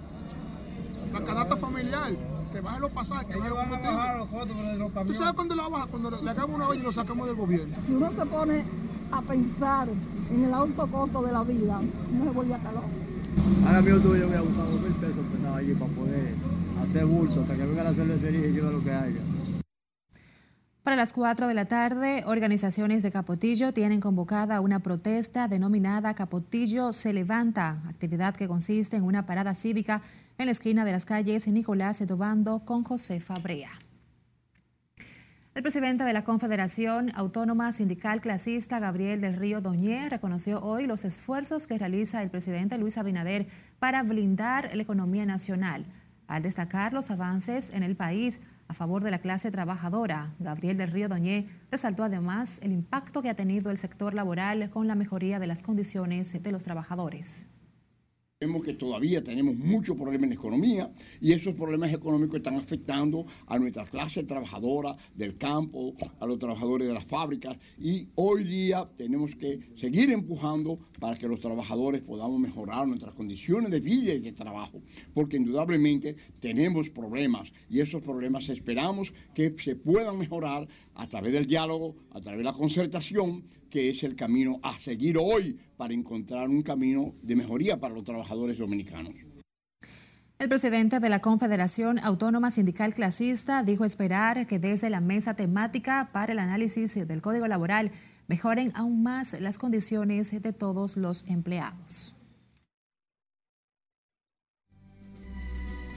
La 1.12 1.20
canasta 1.20 1.56
familiar, 1.56 2.12
que 2.52 2.60
baje 2.60 2.80
los 2.80 2.90
pasajes, 2.90 3.26
que 3.26 3.38
baje 3.38 4.18
los 4.18 4.28
combustibles. 4.28 5.06
¿Tú 5.06 5.14
sabes 5.14 5.32
cuándo 5.34 5.54
la 5.56 5.68
baja? 5.68 5.86
Cuando 5.86 6.10
le 6.10 6.30
hagamos 6.30 6.56
una 6.56 6.68
olla 6.68 6.80
y 6.80 6.82
lo 6.84 6.92
sacamos 6.92 7.26
del 7.26 7.36
gobierno. 7.36 7.76
Si 7.86 7.94
uno 7.94 8.10
se 8.10 8.26
pone 8.26 8.64
a 9.12 9.22
pensar 9.22 9.88
en 10.30 10.44
el 10.44 10.54
alto 10.54 10.86
costo 10.86 11.22
de 11.22 11.32
la 11.32 11.42
vida, 11.44 11.80
no 12.12 12.24
se 12.24 12.30
vuelve 12.30 12.54
a 12.54 12.58
calor. 12.58 12.84
Ahora 13.66 13.82
mismo 13.82 14.14
yo 14.14 14.28
voy 14.28 14.36
a 14.36 14.40
buscar 14.42 14.66
dos 14.66 14.80
mil 14.80 14.92
pesos 14.92 15.24
allí 15.60 15.74
para 15.74 15.92
poder 15.92 16.34
hacer 16.82 17.06
bulto 17.06 17.40
hasta 17.40 17.54
que 17.56 17.66
venga 17.66 17.84
la 17.84 17.92
cervecería 17.92 18.46
y 18.46 18.52
lleve 18.52 18.72
lo 18.72 18.82
que 18.82 18.92
haya. 18.92 19.20
Para 20.82 20.96
las 20.96 21.12
4 21.12 21.46
de 21.46 21.52
la 21.52 21.66
tarde, 21.66 22.22
organizaciones 22.24 23.02
de 23.02 23.10
Capotillo 23.10 23.74
tienen 23.74 24.00
convocada 24.00 24.62
una 24.62 24.80
protesta 24.80 25.46
denominada 25.46 26.14
Capotillo 26.14 26.94
se 26.94 27.12
levanta, 27.12 27.82
actividad 27.86 28.34
que 28.34 28.48
consiste 28.48 28.96
en 28.96 29.04
una 29.04 29.26
parada 29.26 29.54
cívica 29.54 30.00
en 30.38 30.46
la 30.46 30.52
esquina 30.52 30.86
de 30.86 30.92
las 30.92 31.04
calles 31.04 31.46
Nicolás 31.48 32.00
Edobando 32.00 32.64
con 32.64 32.82
José 32.82 33.20
Fabrea. 33.20 33.70
El 35.54 35.62
presidente 35.62 36.04
de 36.04 36.14
la 36.14 36.24
Confederación 36.24 37.12
Autónoma 37.14 37.72
Sindical 37.72 38.22
Clasista, 38.22 38.78
Gabriel 38.78 39.20
del 39.20 39.36
Río 39.36 39.60
Doñé, 39.60 40.08
reconoció 40.08 40.62
hoy 40.62 40.86
los 40.86 41.04
esfuerzos 41.04 41.66
que 41.66 41.76
realiza 41.76 42.22
el 42.22 42.30
presidente 42.30 42.78
Luis 42.78 42.96
Abinader 42.96 43.48
para 43.78 44.02
blindar 44.02 44.70
la 44.72 44.82
economía 44.82 45.26
nacional. 45.26 45.84
Al 46.26 46.42
destacar 46.42 46.94
los 46.94 47.10
avances 47.10 47.70
en 47.70 47.82
el 47.82 47.96
país 47.96 48.40
a 48.70 48.72
favor 48.72 49.02
de 49.02 49.10
la 49.10 49.18
clase 49.18 49.50
trabajadora, 49.50 50.32
Gabriel 50.38 50.76
del 50.76 50.92
Río 50.92 51.08
Doñé 51.08 51.48
resaltó 51.72 52.04
además 52.04 52.60
el 52.62 52.70
impacto 52.70 53.20
que 53.20 53.28
ha 53.28 53.34
tenido 53.34 53.72
el 53.72 53.78
sector 53.78 54.14
laboral 54.14 54.70
con 54.70 54.86
la 54.86 54.94
mejoría 54.94 55.40
de 55.40 55.48
las 55.48 55.60
condiciones 55.60 56.40
de 56.40 56.52
los 56.52 56.62
trabajadores. 56.62 57.48
Vemos 58.42 58.64
que 58.64 58.72
todavía 58.72 59.22
tenemos 59.22 59.54
muchos 59.54 59.94
problemas 59.94 60.22
en 60.22 60.28
la 60.30 60.34
economía 60.36 60.90
y 61.20 61.32
esos 61.32 61.52
problemas 61.52 61.92
económicos 61.92 62.38
están 62.38 62.54
afectando 62.54 63.26
a 63.46 63.58
nuestra 63.58 63.84
clase 63.84 64.24
trabajadora 64.24 64.96
del 65.14 65.36
campo, 65.36 65.92
a 66.18 66.24
los 66.24 66.38
trabajadores 66.38 66.88
de 66.88 66.94
las 66.94 67.04
fábricas 67.04 67.58
y 67.78 68.08
hoy 68.14 68.44
día 68.44 68.88
tenemos 68.96 69.36
que 69.36 69.60
seguir 69.76 70.10
empujando 70.10 70.78
para 70.98 71.18
que 71.18 71.28
los 71.28 71.38
trabajadores 71.38 72.00
podamos 72.00 72.40
mejorar 72.40 72.88
nuestras 72.88 73.12
condiciones 73.12 73.70
de 73.70 73.80
vida 73.80 74.14
y 74.14 74.20
de 74.20 74.32
trabajo, 74.32 74.80
porque 75.12 75.36
indudablemente 75.36 76.16
tenemos 76.40 76.88
problemas 76.88 77.52
y 77.68 77.80
esos 77.80 78.00
problemas 78.00 78.48
esperamos 78.48 79.12
que 79.34 79.54
se 79.58 79.76
puedan 79.76 80.16
mejorar 80.16 80.66
a 80.94 81.06
través 81.06 81.34
del 81.34 81.44
diálogo, 81.44 81.94
a 82.10 82.22
través 82.22 82.38
de 82.38 82.44
la 82.44 82.54
concertación, 82.54 83.44
que 83.70 83.88
es 83.88 84.02
el 84.02 84.16
camino 84.16 84.58
a 84.62 84.78
seguir 84.78 85.16
hoy 85.16 85.58
para 85.76 85.94
encontrar 85.94 86.48
un 86.48 86.62
camino 86.62 87.14
de 87.22 87.36
mejoría 87.36 87.78
para 87.78 87.94
los 87.94 88.04
trabajadores 88.04 88.58
dominicanos. 88.58 89.14
El 90.38 90.48
presidente 90.48 91.00
de 91.00 91.08
la 91.10 91.20
Confederación 91.20 91.98
Autónoma 91.98 92.50
Sindical 92.50 92.94
Clasista 92.94 93.62
dijo 93.62 93.84
esperar 93.84 94.46
que 94.46 94.58
desde 94.58 94.88
la 94.88 95.02
mesa 95.02 95.34
temática 95.34 96.08
para 96.12 96.32
el 96.32 96.38
análisis 96.38 96.94
del 97.06 97.20
Código 97.20 97.46
Laboral 97.46 97.92
mejoren 98.26 98.72
aún 98.74 99.02
más 99.02 99.38
las 99.38 99.58
condiciones 99.58 100.30
de 100.30 100.52
todos 100.52 100.96
los 100.96 101.24
empleados. 101.28 102.14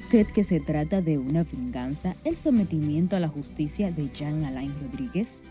¿Usted 0.02 0.28
que 0.28 0.44
se 0.44 0.60
trata 0.60 1.02
de 1.02 1.18
una 1.18 1.44
venganza, 1.44 2.16
el 2.26 2.36
sometimiento 2.36 3.16
a 3.16 3.20
la 3.20 3.30
justicia 3.30 3.92
de 3.92 4.12
Jean 4.14 4.44
Alain 4.44 4.74
Rodríguez? 4.82 5.42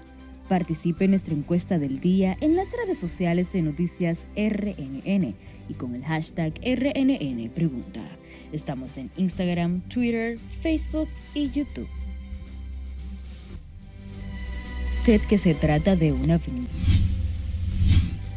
Participe 0.49 1.05
en 1.05 1.11
nuestra 1.13 1.35
encuesta 1.35 1.79
del 1.79 2.01
día 2.01 2.37
en 2.41 2.57
las 2.57 2.69
redes 2.73 2.99
sociales 2.99 3.53
de 3.53 3.63
Noticias 3.63 4.27
RNN 4.37 5.35
y 5.69 5.75
con 5.75 5.95
el 5.95 6.05
hashtag 6.05 6.55
RNN 6.63 7.51
Pregunta. 7.51 8.03
Estamos 8.53 8.99
en 8.99 9.11
Instagram, 9.17 9.81
Twitter, 9.89 10.39
Facebook 10.61 11.09
y 11.35 11.51
YouTube. 11.51 11.89
Usted 14.97 15.21
que 15.23 15.39
se 15.39 15.55
trata 15.55 15.97
de 15.97 16.13
una 16.13 16.39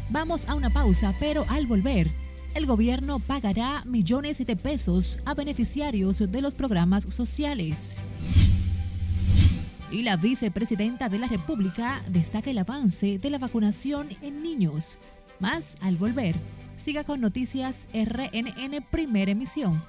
Vamos 0.08 0.48
a 0.48 0.54
una 0.54 0.70
pausa, 0.70 1.14
pero 1.20 1.44
al 1.48 1.66
volver, 1.66 2.10
el 2.54 2.66
gobierno 2.66 3.18
pagará 3.18 3.84
millones 3.84 4.38
de 4.38 4.56
pesos 4.56 5.18
a 5.26 5.34
beneficiarios 5.34 6.18
de 6.30 6.40
los 6.40 6.54
programas 6.54 7.04
sociales. 7.04 7.98
Y 9.96 10.02
la 10.02 10.18
vicepresidenta 10.18 11.08
de 11.08 11.18
la 11.18 11.26
República 11.26 12.02
destaca 12.10 12.50
el 12.50 12.58
avance 12.58 13.18
de 13.18 13.30
la 13.30 13.38
vacunación 13.38 14.10
en 14.20 14.42
niños. 14.42 14.98
Más 15.40 15.78
al 15.80 15.96
volver. 15.96 16.36
Siga 16.76 17.02
con 17.02 17.22
Noticias 17.22 17.88
RNN 17.94 18.84
Primera 18.90 19.30
Emisión. 19.30 19.82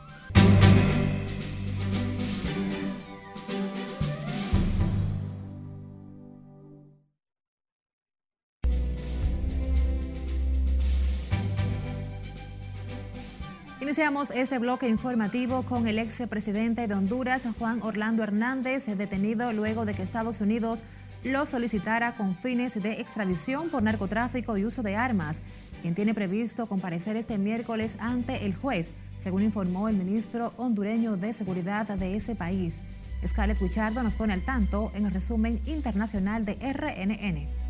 Iniciamos 13.98 14.30
este 14.30 14.60
bloque 14.60 14.88
informativo 14.88 15.64
con 15.64 15.88
el 15.88 15.98
ex 15.98 16.22
presidente 16.30 16.88
de 16.88 16.94
Honduras, 16.94 17.48
Juan 17.58 17.82
Orlando 17.82 18.22
Hernández, 18.22 18.86
detenido 18.86 19.52
luego 19.54 19.86
de 19.86 19.96
que 19.96 20.04
Estados 20.04 20.40
Unidos 20.40 20.84
lo 21.24 21.48
solicitara 21.48 22.16
con 22.16 22.36
fines 22.36 22.80
de 22.80 23.02
extradición 23.02 23.70
por 23.70 23.82
narcotráfico 23.82 24.56
y 24.56 24.66
uso 24.66 24.84
de 24.84 24.96
armas, 24.96 25.42
quien 25.82 25.96
tiene 25.96 26.14
previsto 26.14 26.68
comparecer 26.68 27.16
este 27.16 27.40
miércoles 27.40 27.98
ante 28.00 28.46
el 28.46 28.54
juez, 28.54 28.94
según 29.18 29.42
informó 29.42 29.90
el 29.90 29.98
ministro 29.98 30.54
hondureño 30.58 31.18
de 31.18 31.34
Seguridad 31.34 31.88
de 31.88 32.16
ese 32.16 32.36
país. 32.36 32.84
Scarlett 33.26 33.60
Wichardo 33.60 34.04
nos 34.04 34.16
pone 34.16 34.34
al 34.34 34.46
tanto 34.46 34.92
en 34.94 35.08
el 35.08 35.12
resumen 35.12 35.60
internacional 35.66 36.46
de 36.46 36.54
RNN. 36.54 37.67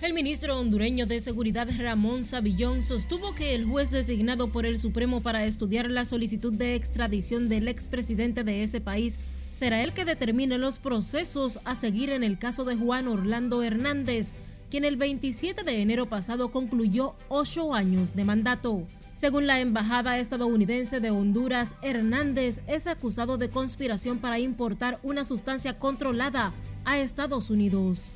El 0.00 0.12
ministro 0.12 0.58
hondureño 0.58 1.06
de 1.06 1.20
Seguridad 1.20 1.68
Ramón 1.78 2.24
Savillón 2.24 2.82
sostuvo 2.82 3.34
que 3.34 3.54
el 3.54 3.64
juez 3.64 3.90
designado 3.90 4.48
por 4.48 4.66
el 4.66 4.78
Supremo 4.78 5.20
para 5.20 5.44
estudiar 5.46 5.88
la 5.88 6.04
solicitud 6.04 6.52
de 6.52 6.74
extradición 6.74 7.48
del 7.48 7.68
expresidente 7.68 8.42
de 8.42 8.64
ese 8.64 8.80
país 8.80 9.18
será 9.52 9.82
el 9.82 9.92
que 9.92 10.04
determine 10.04 10.58
los 10.58 10.78
procesos 10.78 11.60
a 11.64 11.76
seguir 11.76 12.10
en 12.10 12.24
el 12.24 12.38
caso 12.38 12.64
de 12.64 12.76
Juan 12.76 13.06
Orlando 13.06 13.62
Hernández, 13.62 14.32
quien 14.68 14.84
el 14.84 14.96
27 14.96 15.62
de 15.62 15.80
enero 15.80 16.06
pasado 16.06 16.50
concluyó 16.50 17.14
ocho 17.28 17.72
años 17.72 18.16
de 18.16 18.24
mandato. 18.24 18.82
Según 19.14 19.46
la 19.46 19.60
Embajada 19.60 20.18
estadounidense 20.18 20.98
de 20.98 21.12
Honduras, 21.12 21.76
Hernández 21.82 22.60
es 22.66 22.88
acusado 22.88 23.38
de 23.38 23.48
conspiración 23.48 24.18
para 24.18 24.40
importar 24.40 24.98
una 25.04 25.24
sustancia 25.24 25.78
controlada 25.78 26.52
a 26.84 26.98
Estados 26.98 27.48
Unidos. 27.48 28.12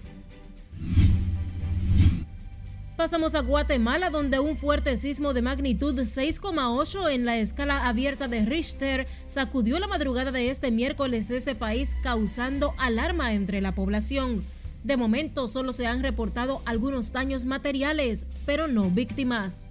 Pasamos 2.99 3.37
a 3.37 3.43
Guatemala, 3.43 4.11
donde 4.11 4.41
un 4.41 4.57
fuerte 4.57 4.97
sismo 4.97 5.33
de 5.33 5.41
magnitud 5.41 5.95
6,8 5.97 7.13
en 7.13 7.25
la 7.25 7.39
escala 7.39 7.87
abierta 7.87 8.27
de 8.27 8.45
Richter 8.45 9.07
sacudió 9.29 9.79
la 9.79 9.87
madrugada 9.87 10.33
de 10.33 10.51
este 10.51 10.73
miércoles 10.73 11.31
ese 11.31 11.55
país, 11.55 11.97
causando 12.03 12.75
alarma 12.77 13.35
entre 13.35 13.61
la 13.61 13.73
población. 13.73 14.43
De 14.83 14.97
momento 14.97 15.47
solo 15.47 15.73
se 15.73 15.87
han 15.87 16.03
reportado 16.03 16.61
algunos 16.65 17.13
daños 17.13 17.45
materiales, 17.45 18.27
pero 18.45 18.67
no 18.67 18.91
víctimas. 18.91 19.71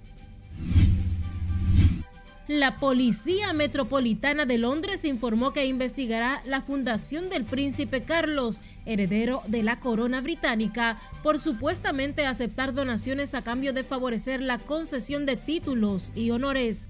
La 2.48 2.78
Policía 2.78 3.52
Metropolitana 3.52 4.46
de 4.46 4.56
Londres 4.56 5.04
informó 5.04 5.52
que 5.52 5.66
investigará 5.66 6.40
la 6.46 6.62
fundación 6.62 7.28
del 7.28 7.44
príncipe 7.44 8.04
Carlos, 8.04 8.62
heredero 8.86 9.42
de 9.48 9.62
la 9.62 9.80
corona 9.80 10.22
británica, 10.22 10.96
por 11.22 11.38
supuestamente 11.38 12.24
aceptar 12.24 12.72
donaciones 12.72 13.34
a 13.34 13.42
cambio 13.42 13.74
de 13.74 13.84
favorecer 13.84 14.40
la 14.40 14.56
concesión 14.56 15.26
de 15.26 15.36
títulos 15.36 16.10
y 16.14 16.30
honores. 16.30 16.88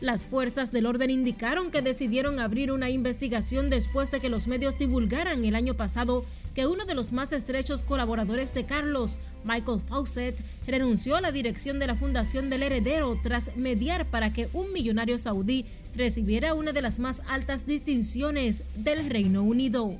Las 0.00 0.26
fuerzas 0.26 0.72
del 0.72 0.86
orden 0.86 1.10
indicaron 1.10 1.70
que 1.70 1.82
decidieron 1.82 2.40
abrir 2.40 2.72
una 2.72 2.88
investigación 2.88 3.68
después 3.68 4.10
de 4.10 4.20
que 4.20 4.30
los 4.30 4.46
medios 4.46 4.78
divulgaran 4.78 5.44
el 5.44 5.56
año 5.56 5.74
pasado 5.74 6.24
que 6.56 6.66
uno 6.66 6.86
de 6.86 6.94
los 6.94 7.12
más 7.12 7.34
estrechos 7.34 7.82
colaboradores 7.82 8.54
de 8.54 8.64
Carlos, 8.64 9.18
Michael 9.44 9.78
Fawcett, 9.78 10.40
renunció 10.66 11.14
a 11.14 11.20
la 11.20 11.30
dirección 11.30 11.78
de 11.78 11.86
la 11.86 11.96
Fundación 11.96 12.48
del 12.48 12.62
Heredero 12.62 13.20
tras 13.22 13.54
mediar 13.56 14.06
para 14.06 14.32
que 14.32 14.48
un 14.54 14.72
millonario 14.72 15.18
saudí 15.18 15.66
recibiera 15.94 16.54
una 16.54 16.72
de 16.72 16.80
las 16.80 16.98
más 16.98 17.20
altas 17.28 17.66
distinciones 17.66 18.62
del 18.74 19.10
Reino 19.10 19.42
Unido. 19.42 19.98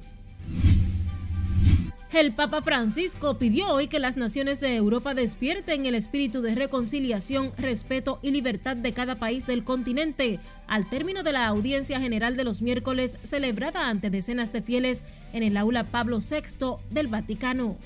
El 2.13 2.33
Papa 2.33 2.63
Francisco 2.63 3.37
pidió 3.37 3.69
hoy 3.69 3.89
que 3.89 3.99
las 3.99 4.17
naciones 4.17 4.61
de 4.61 4.77
Europa 4.77 5.13
despierten 5.13 5.87
el 5.87 5.95
espíritu 5.97 6.41
de 6.41 6.55
reconciliación, 6.55 7.51
respeto 7.59 8.21
y 8.23 8.31
libertad 8.31 8.77
de 8.77 8.93
cada 8.93 9.17
país 9.17 9.47
del 9.47 9.65
continente, 9.65 10.39
al 10.69 10.89
término 10.89 11.25
de 11.25 11.33
la 11.33 11.47
audiencia 11.47 12.01
general 12.01 12.37
de 12.37 12.45
los 12.45 12.63
miércoles 12.63 13.19
celebrada 13.25 13.89
ante 13.89 14.09
decenas 14.09 14.53
de 14.53 14.63
fieles 14.63 15.05
en 15.33 15.43
el 15.43 15.57
aula 15.57 15.85
Pablo 15.85 16.21
VI 16.21 16.77
del 16.91 17.09
Vaticano. 17.09 17.77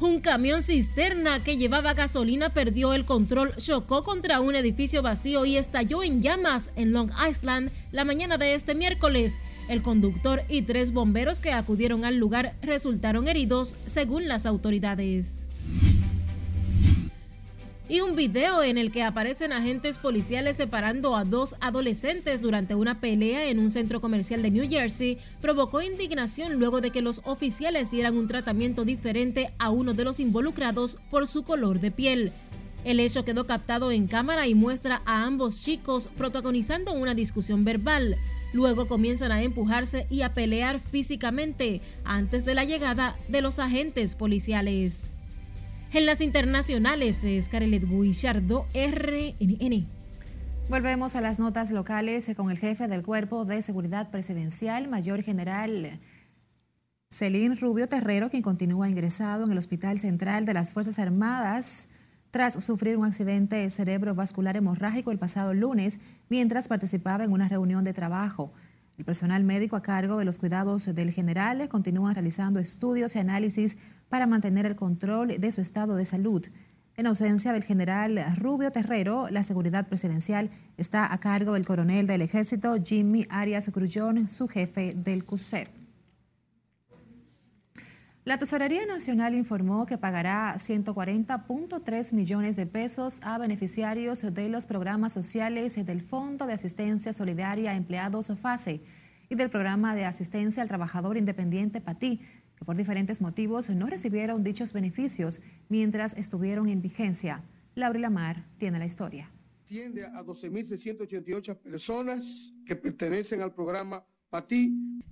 Un 0.00 0.18
camión 0.18 0.60
cisterna 0.60 1.44
que 1.44 1.56
llevaba 1.56 1.94
gasolina 1.94 2.48
perdió 2.48 2.94
el 2.94 3.04
control, 3.04 3.54
chocó 3.56 4.02
contra 4.02 4.40
un 4.40 4.56
edificio 4.56 5.02
vacío 5.02 5.44
y 5.44 5.56
estalló 5.56 6.02
en 6.02 6.20
llamas 6.20 6.72
en 6.74 6.92
Long 6.92 7.12
Island 7.30 7.70
la 7.92 8.04
mañana 8.04 8.36
de 8.36 8.54
este 8.54 8.74
miércoles. 8.74 9.40
El 9.68 9.82
conductor 9.82 10.42
y 10.48 10.62
tres 10.62 10.92
bomberos 10.92 11.38
que 11.38 11.52
acudieron 11.52 12.04
al 12.04 12.16
lugar 12.16 12.54
resultaron 12.60 13.28
heridos, 13.28 13.76
según 13.86 14.26
las 14.26 14.46
autoridades. 14.46 15.44
Y 17.86 18.00
un 18.00 18.16
video 18.16 18.62
en 18.62 18.78
el 18.78 18.90
que 18.90 19.02
aparecen 19.02 19.52
agentes 19.52 19.98
policiales 19.98 20.56
separando 20.56 21.16
a 21.16 21.24
dos 21.24 21.54
adolescentes 21.60 22.40
durante 22.40 22.74
una 22.74 22.98
pelea 22.98 23.50
en 23.50 23.58
un 23.58 23.68
centro 23.68 24.00
comercial 24.00 24.40
de 24.40 24.50
New 24.50 24.66
Jersey 24.70 25.18
provocó 25.42 25.82
indignación 25.82 26.54
luego 26.54 26.80
de 26.80 26.90
que 26.90 27.02
los 27.02 27.20
oficiales 27.24 27.90
dieran 27.90 28.16
un 28.16 28.26
tratamiento 28.26 28.86
diferente 28.86 29.52
a 29.58 29.68
uno 29.68 29.92
de 29.92 30.04
los 30.04 30.18
involucrados 30.18 30.96
por 31.10 31.28
su 31.28 31.42
color 31.42 31.78
de 31.78 31.90
piel. 31.90 32.32
El 32.84 33.00
hecho 33.00 33.22
quedó 33.26 33.46
captado 33.46 33.92
en 33.92 34.06
cámara 34.06 34.46
y 34.46 34.54
muestra 34.54 35.02
a 35.04 35.24
ambos 35.24 35.62
chicos 35.62 36.08
protagonizando 36.16 36.92
una 36.92 37.14
discusión 37.14 37.64
verbal. 37.66 38.16
Luego 38.54 38.86
comienzan 38.86 39.30
a 39.30 39.42
empujarse 39.42 40.06
y 40.08 40.22
a 40.22 40.32
pelear 40.32 40.80
físicamente 40.80 41.82
antes 42.04 42.46
de 42.46 42.54
la 42.54 42.64
llegada 42.64 43.16
de 43.28 43.42
los 43.42 43.58
agentes 43.58 44.14
policiales. 44.14 45.13
En 45.94 46.06
las 46.06 46.20
internacionales, 46.20 47.18
Scarlett 47.40 47.84
Guillardo, 47.88 48.66
RNN. 48.74 49.86
Volvemos 50.68 51.14
a 51.14 51.20
las 51.20 51.38
notas 51.38 51.70
locales 51.70 52.28
con 52.36 52.50
el 52.50 52.58
jefe 52.58 52.88
del 52.88 53.04
Cuerpo 53.04 53.44
de 53.44 53.62
Seguridad 53.62 54.10
Presidencial, 54.10 54.88
Mayor 54.88 55.22
General 55.22 56.00
Celín 57.10 57.56
Rubio 57.56 57.86
Terrero, 57.86 58.28
quien 58.28 58.42
continúa 58.42 58.88
ingresado 58.88 59.44
en 59.44 59.52
el 59.52 59.58
Hospital 59.58 60.00
Central 60.00 60.46
de 60.46 60.54
las 60.54 60.72
Fuerzas 60.72 60.98
Armadas 60.98 61.88
tras 62.32 62.64
sufrir 62.64 62.96
un 62.96 63.04
accidente 63.04 63.70
cerebrovascular 63.70 64.56
hemorrágico 64.56 65.12
el 65.12 65.20
pasado 65.20 65.54
lunes 65.54 66.00
mientras 66.28 66.66
participaba 66.66 67.22
en 67.22 67.30
una 67.30 67.48
reunión 67.48 67.84
de 67.84 67.92
trabajo. 67.92 68.52
El 68.96 69.04
personal 69.04 69.42
médico 69.42 69.74
a 69.74 69.82
cargo 69.82 70.18
de 70.18 70.24
los 70.24 70.38
cuidados 70.38 70.94
del 70.94 71.10
general 71.10 71.68
continúa 71.68 72.14
realizando 72.14 72.60
estudios 72.60 73.16
y 73.16 73.18
análisis 73.18 73.76
para 74.08 74.26
mantener 74.26 74.66
el 74.66 74.76
control 74.76 75.40
de 75.40 75.52
su 75.52 75.60
estado 75.60 75.96
de 75.96 76.04
salud. 76.04 76.46
En 76.96 77.08
ausencia 77.08 77.52
del 77.52 77.64
general 77.64 78.24
Rubio 78.36 78.70
Terrero, 78.70 79.28
la 79.30 79.42
seguridad 79.42 79.88
presidencial 79.88 80.50
está 80.76 81.12
a 81.12 81.18
cargo 81.18 81.54
del 81.54 81.66
coronel 81.66 82.06
del 82.06 82.22
ejército 82.22 82.76
Jimmy 82.84 83.26
Arias 83.30 83.68
Grullón, 83.72 84.28
su 84.28 84.46
jefe 84.46 84.94
del 84.94 85.24
CUSEP. 85.24 85.83
La 88.24 88.38
Tesorería 88.38 88.86
Nacional 88.86 89.34
informó 89.34 89.84
que 89.84 89.98
pagará 89.98 90.54
140.3 90.54 92.14
millones 92.14 92.56
de 92.56 92.64
pesos 92.64 93.18
a 93.22 93.36
beneficiarios 93.36 94.22
de 94.32 94.48
los 94.48 94.64
programas 94.64 95.12
sociales 95.12 95.74
del 95.84 96.00
Fondo 96.00 96.46
de 96.46 96.54
Asistencia 96.54 97.12
Solidaria 97.12 97.72
a 97.72 97.76
Empleados 97.76 98.32
FASE 98.40 98.80
y 99.28 99.34
del 99.34 99.50
Programa 99.50 99.94
de 99.94 100.06
Asistencia 100.06 100.62
al 100.62 100.70
Trabajador 100.70 101.18
Independiente 101.18 101.82
PATI, 101.82 102.16
que 102.56 102.64
por 102.64 102.78
diferentes 102.78 103.20
motivos 103.20 103.68
no 103.68 103.88
recibieron 103.88 104.42
dichos 104.42 104.72
beneficios 104.72 105.42
mientras 105.68 106.14
estuvieron 106.14 106.70
en 106.70 106.80
vigencia. 106.80 107.44
Laura 107.74 107.98
Lamar 107.98 108.46
tiene 108.56 108.78
la 108.78 108.86
historia. 108.86 109.30
Tiende 109.66 110.06
a 110.06 110.24
12.688 110.24 111.58
personas 111.58 112.54
que 112.64 112.74
pertenecen 112.74 113.42
al 113.42 113.52
programa 113.52 114.02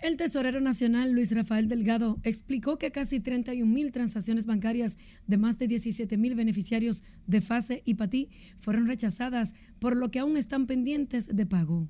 el 0.02 0.16
tesorero 0.16 0.60
nacional 0.60 1.12
Luis 1.12 1.30
Rafael 1.30 1.68
Delgado 1.68 2.18
explicó 2.24 2.76
que 2.76 2.90
casi 2.90 3.20
31 3.20 3.72
mil 3.72 3.92
transacciones 3.92 4.46
bancarias 4.46 4.96
de 5.28 5.38
más 5.38 5.58
de 5.58 5.68
17 5.68 6.16
mil 6.16 6.34
beneficiarios 6.34 7.04
de 7.28 7.40
FASE 7.40 7.82
y 7.84 7.94
PATI 7.94 8.30
fueron 8.58 8.88
rechazadas, 8.88 9.52
por 9.78 9.96
lo 9.96 10.10
que 10.10 10.18
aún 10.18 10.36
están 10.36 10.66
pendientes 10.66 11.28
de 11.28 11.46
pago. 11.46 11.88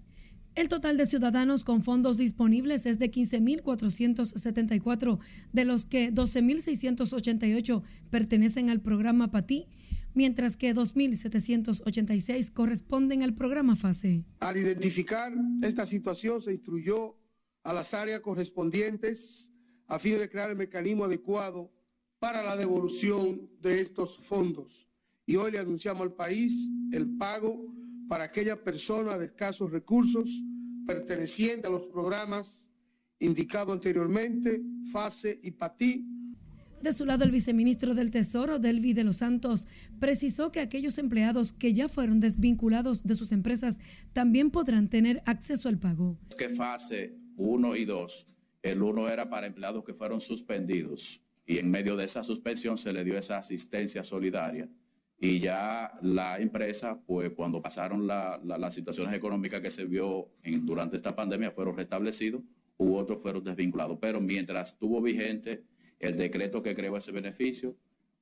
El 0.54 0.68
total 0.68 0.98
de 0.98 1.06
ciudadanos 1.06 1.64
con 1.64 1.82
fondos 1.82 2.18
disponibles 2.18 2.84
es 2.84 2.98
de 2.98 3.10
15.474, 3.10 5.18
de 5.54 5.64
los 5.64 5.86
que 5.86 6.12
12.688 6.12 7.82
pertenecen 8.10 8.68
al 8.68 8.82
programa 8.82 9.30
PATI, 9.30 9.68
mientras 10.14 10.56
que 10.56 10.74
2.786 10.74 12.52
corresponden 12.52 13.22
al 13.22 13.34
programa 13.34 13.76
FASE. 13.76 14.24
Al 14.40 14.56
identificar 14.56 15.32
esta 15.62 15.86
situación 15.86 16.40
se 16.40 16.52
instruyó 16.52 17.16
a 17.62 17.72
las 17.72 17.94
áreas 17.94 18.20
correspondientes 18.20 19.52
a 19.88 19.98
fin 19.98 20.18
de 20.18 20.28
crear 20.28 20.50
el 20.50 20.56
mecanismo 20.56 21.04
adecuado 21.04 21.72
para 22.18 22.42
la 22.42 22.56
devolución 22.56 23.50
de 23.60 23.80
estos 23.80 24.18
fondos. 24.18 24.88
Y 25.26 25.36
hoy 25.36 25.52
le 25.52 25.58
anunciamos 25.58 26.02
al 26.02 26.12
país 26.12 26.68
el 26.92 27.16
pago 27.16 27.72
para 28.08 28.24
aquella 28.24 28.62
persona 28.62 29.18
de 29.18 29.26
escasos 29.26 29.70
recursos 29.70 30.42
perteneciente 30.86 31.68
a 31.68 31.70
los 31.70 31.86
programas 31.86 32.70
indicados 33.18 33.72
anteriormente, 33.72 34.62
FASE 34.92 35.38
y 35.42 35.52
PATI. 35.52 36.11
De 36.82 36.92
su 36.92 37.06
lado, 37.06 37.22
el 37.22 37.30
viceministro 37.30 37.94
del 37.94 38.10
Tesoro, 38.10 38.58
Delvi 38.58 38.92
de 38.92 39.04
los 39.04 39.18
Santos, 39.18 39.68
precisó 40.00 40.50
que 40.50 40.58
aquellos 40.58 40.98
empleados 40.98 41.52
que 41.52 41.72
ya 41.72 41.88
fueron 41.88 42.18
desvinculados 42.18 43.04
de 43.04 43.14
sus 43.14 43.30
empresas 43.30 43.78
también 44.12 44.50
podrán 44.50 44.88
tener 44.88 45.22
acceso 45.24 45.68
al 45.68 45.78
pago. 45.78 46.18
Que 46.36 46.48
FASE 46.48 47.14
1 47.36 47.76
y 47.76 47.84
2. 47.84 48.26
El 48.62 48.82
1 48.82 49.08
era 49.08 49.30
para 49.30 49.46
empleados 49.46 49.84
que 49.84 49.94
fueron 49.94 50.20
suspendidos 50.20 51.24
y 51.46 51.58
en 51.58 51.70
medio 51.70 51.94
de 51.94 52.04
esa 52.04 52.24
suspensión 52.24 52.76
se 52.76 52.92
le 52.92 53.04
dio 53.04 53.16
esa 53.16 53.38
asistencia 53.38 54.02
solidaria. 54.02 54.68
Y 55.20 55.38
ya 55.38 55.92
la 56.02 56.40
empresa, 56.40 57.00
pues 57.06 57.30
cuando 57.30 57.62
pasaron 57.62 58.08
las 58.08 58.74
situaciones 58.74 59.14
económicas 59.14 59.60
que 59.60 59.70
se 59.70 59.84
vio 59.84 60.32
durante 60.62 60.96
esta 60.96 61.14
pandemia, 61.14 61.52
fueron 61.52 61.76
restablecidos, 61.76 62.42
u 62.76 62.96
otros 62.96 63.22
fueron 63.22 63.44
desvinculados. 63.44 63.98
Pero 64.00 64.20
mientras 64.20 64.72
estuvo 64.72 65.00
vigente 65.00 65.62
el 66.02 66.16
decreto 66.16 66.62
que 66.62 66.74
creó 66.74 66.96
ese 66.96 67.12
beneficio, 67.12 67.76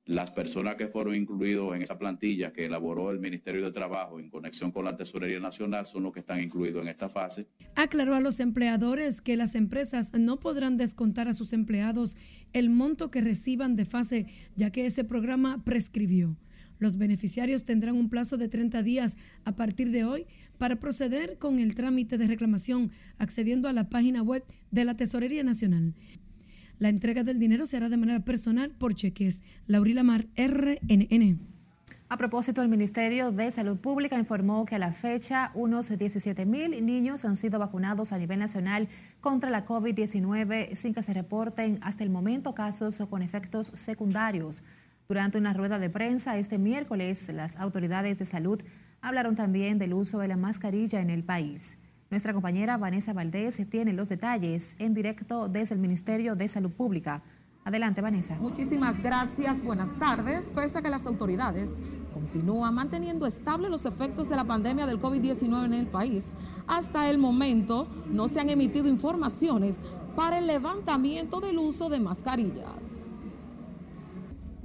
las 0.05 0.31
personas 0.31 0.75
que 0.75 0.87
fueron 0.87 1.15
incluidos 1.15 1.75
en 1.75 1.81
esa 1.81 1.97
plantilla 1.97 2.51
que 2.51 2.65
elaboró 2.65 3.11
el 3.11 3.19
Ministerio 3.19 3.63
de 3.63 3.71
Trabajo 3.71 4.19
en 4.19 4.29
conexión 4.29 4.71
con 4.71 4.85
la 4.85 4.95
Tesorería 4.95 5.39
Nacional 5.39 5.85
son 5.85 6.03
los 6.03 6.11
que 6.11 6.21
están 6.21 6.41
incluidos 6.41 6.83
en 6.83 6.89
esta 6.89 7.09
fase. 7.09 7.47
Aclaró 7.75 8.15
a 8.15 8.19
los 8.19 8.39
empleadores 8.39 9.21
que 9.21 9.37
las 9.37 9.55
empresas 9.55 10.11
no 10.13 10.39
podrán 10.39 10.77
descontar 10.77 11.27
a 11.27 11.33
sus 11.33 11.53
empleados 11.53 12.17
el 12.53 12.69
monto 12.69 13.11
que 13.11 13.21
reciban 13.21 13.75
de 13.75 13.85
fase, 13.85 14.25
ya 14.55 14.71
que 14.71 14.85
ese 14.85 15.03
programa 15.03 15.63
prescribió. 15.63 16.37
Los 16.81 16.97
beneficiarios 16.97 17.63
tendrán 17.63 17.95
un 17.95 18.09
plazo 18.09 18.37
de 18.37 18.47
30 18.47 18.81
días 18.81 19.15
a 19.45 19.55
partir 19.55 19.91
de 19.91 20.03
hoy 20.03 20.25
para 20.57 20.79
proceder 20.79 21.37
con 21.37 21.59
el 21.59 21.75
trámite 21.75 22.17
de 22.17 22.25
reclamación 22.25 22.91
accediendo 23.19 23.69
a 23.69 23.73
la 23.73 23.87
página 23.87 24.23
web 24.23 24.43
de 24.71 24.83
la 24.83 24.97
Tesorería 24.97 25.43
Nacional. 25.43 25.93
La 26.81 26.89
entrega 26.89 27.23
del 27.23 27.37
dinero 27.37 27.67
se 27.67 27.77
hará 27.77 27.89
de 27.89 27.97
manera 27.97 28.21
personal 28.21 28.71
por 28.71 28.95
cheques. 28.95 29.41
Laurila 29.67 30.01
Mar, 30.01 30.25
RNN. 30.35 31.39
A 32.09 32.17
propósito, 32.17 32.63
el 32.63 32.69
Ministerio 32.69 33.31
de 33.31 33.51
Salud 33.51 33.77
Pública 33.77 34.17
informó 34.17 34.65
que 34.65 34.73
a 34.73 34.79
la 34.79 34.91
fecha 34.91 35.51
unos 35.53 35.95
17 35.95 36.47
mil 36.47 36.83
niños 36.83 37.23
han 37.23 37.37
sido 37.37 37.59
vacunados 37.59 38.13
a 38.13 38.17
nivel 38.17 38.39
nacional 38.39 38.87
contra 39.19 39.51
la 39.51 39.63
COVID-19 39.63 40.73
sin 40.73 40.95
que 40.95 41.03
se 41.03 41.13
reporten 41.13 41.77
hasta 41.83 42.03
el 42.03 42.09
momento 42.09 42.55
casos 42.55 42.99
con 43.07 43.21
efectos 43.21 43.67
secundarios. 43.75 44.63
Durante 45.07 45.37
una 45.37 45.53
rueda 45.53 45.77
de 45.77 45.91
prensa 45.91 46.39
este 46.39 46.57
miércoles, 46.57 47.29
las 47.31 47.57
autoridades 47.57 48.17
de 48.17 48.25
salud 48.25 48.59
hablaron 49.01 49.35
también 49.35 49.77
del 49.77 49.93
uso 49.93 50.17
de 50.17 50.29
la 50.29 50.35
mascarilla 50.35 50.99
en 50.99 51.11
el 51.11 51.23
país. 51.23 51.77
Nuestra 52.11 52.33
compañera 52.33 52.77
Vanessa 52.77 53.13
Valdés 53.13 53.65
tiene 53.69 53.93
los 53.93 54.09
detalles 54.09 54.75
en 54.79 54.93
directo 54.93 55.47
desde 55.47 55.75
el 55.75 55.79
Ministerio 55.79 56.35
de 56.35 56.49
Salud 56.49 56.71
Pública. 56.71 57.23
Adelante, 57.63 58.01
Vanessa. 58.01 58.37
Muchísimas 58.37 59.01
gracias. 59.01 59.63
Buenas 59.63 59.97
tardes. 59.97 60.51
Pese 60.53 60.77
a 60.77 60.81
que 60.81 60.89
las 60.89 61.05
autoridades 61.05 61.69
continúan 62.13 62.73
manteniendo 62.75 63.25
estables 63.25 63.71
los 63.71 63.85
efectos 63.85 64.27
de 64.27 64.35
la 64.35 64.43
pandemia 64.43 64.85
del 64.87 64.99
COVID-19 64.99 65.67
en 65.67 65.73
el 65.73 65.87
país, 65.87 66.27
hasta 66.67 67.09
el 67.09 67.17
momento 67.17 67.87
no 68.09 68.27
se 68.27 68.41
han 68.41 68.49
emitido 68.49 68.89
informaciones 68.89 69.77
para 70.13 70.39
el 70.39 70.47
levantamiento 70.47 71.39
del 71.39 71.59
uso 71.59 71.87
de 71.87 72.01
mascarillas. 72.01 72.83